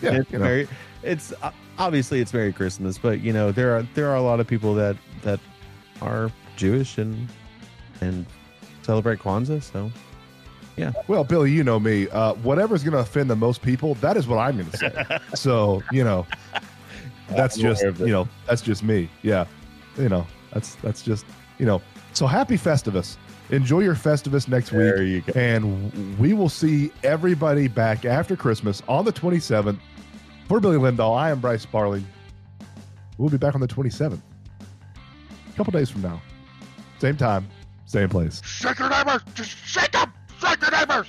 Yeah, 0.00 0.12
it's 0.12 0.30
you 0.30 0.38
know. 0.38 0.44
Merry, 0.44 0.68
it's 1.02 1.32
uh, 1.42 1.50
obviously 1.76 2.20
it's 2.20 2.32
Merry 2.32 2.52
Christmas, 2.52 2.98
but 2.98 3.20
you 3.20 3.32
know 3.32 3.50
there 3.50 3.76
are 3.76 3.82
there 3.94 4.08
are 4.08 4.14
a 4.14 4.22
lot 4.22 4.38
of 4.38 4.46
people 4.46 4.72
that 4.74 4.96
that 5.22 5.40
are 6.00 6.30
Jewish 6.56 6.98
and 6.98 7.26
and 8.00 8.24
celebrate 8.82 9.18
Kwanzaa. 9.18 9.60
So 9.60 9.90
Well, 11.06 11.24
Billy, 11.24 11.50
you 11.50 11.64
know 11.64 11.78
me. 11.80 12.08
Uh, 12.08 12.34
whatever's 12.34 12.82
going 12.82 12.92
to 12.94 13.00
offend 13.00 13.30
the 13.30 13.36
most 13.36 13.62
people, 13.62 13.94
that 13.96 14.16
is 14.16 14.26
what 14.26 14.38
I'm 14.38 14.56
going 14.56 14.70
to 14.70 14.76
say. 14.76 15.18
so 15.34 15.82
you 15.92 16.04
know, 16.04 16.26
that's 17.30 17.56
I'm 17.56 17.62
just 17.62 17.82
aware 17.82 17.90
of 17.90 18.00
it. 18.00 18.06
you 18.06 18.12
know 18.12 18.28
that's 18.46 18.62
just 18.62 18.82
me. 18.82 19.08
Yeah, 19.22 19.46
you 19.96 20.08
know 20.08 20.26
that's 20.52 20.76
that's 20.76 21.02
just 21.02 21.26
you 21.58 21.66
know. 21.66 21.82
So 22.12 22.26
happy 22.26 22.56
Festivus. 22.56 23.16
Enjoy 23.50 23.80
your 23.80 23.94
Festivus 23.94 24.46
next 24.46 24.72
week. 24.72 24.80
there 24.80 25.02
you 25.02 25.20
go. 25.22 25.32
And 25.34 26.18
we 26.18 26.34
will 26.34 26.50
see 26.50 26.92
everybody 27.02 27.66
back 27.66 28.04
after 28.04 28.36
Christmas 28.36 28.82
on 28.88 29.06
the 29.06 29.12
27th. 29.12 29.78
For 30.48 30.60
Billy 30.60 30.76
Lindahl, 30.76 31.16
I 31.16 31.30
am 31.30 31.40
Bryce 31.40 31.64
Barley. 31.64 32.04
We'll 33.16 33.30
be 33.30 33.38
back 33.38 33.54
on 33.54 33.60
the 33.60 33.68
27th. 33.68 34.20
A 34.20 35.56
couple 35.56 35.72
days 35.72 35.88
from 35.88 36.02
now. 36.02 36.20
Same 36.98 37.16
time, 37.16 37.48
same 37.86 38.08
place. 38.08 38.42
Shake 38.44 38.78
your 38.78 38.90
neighbor. 38.90 39.20
Just 39.34 39.50
shake 39.50 39.94
him. 39.94 40.12
Like 40.48 40.62
your 40.62 40.70
neighbors. 40.70 41.06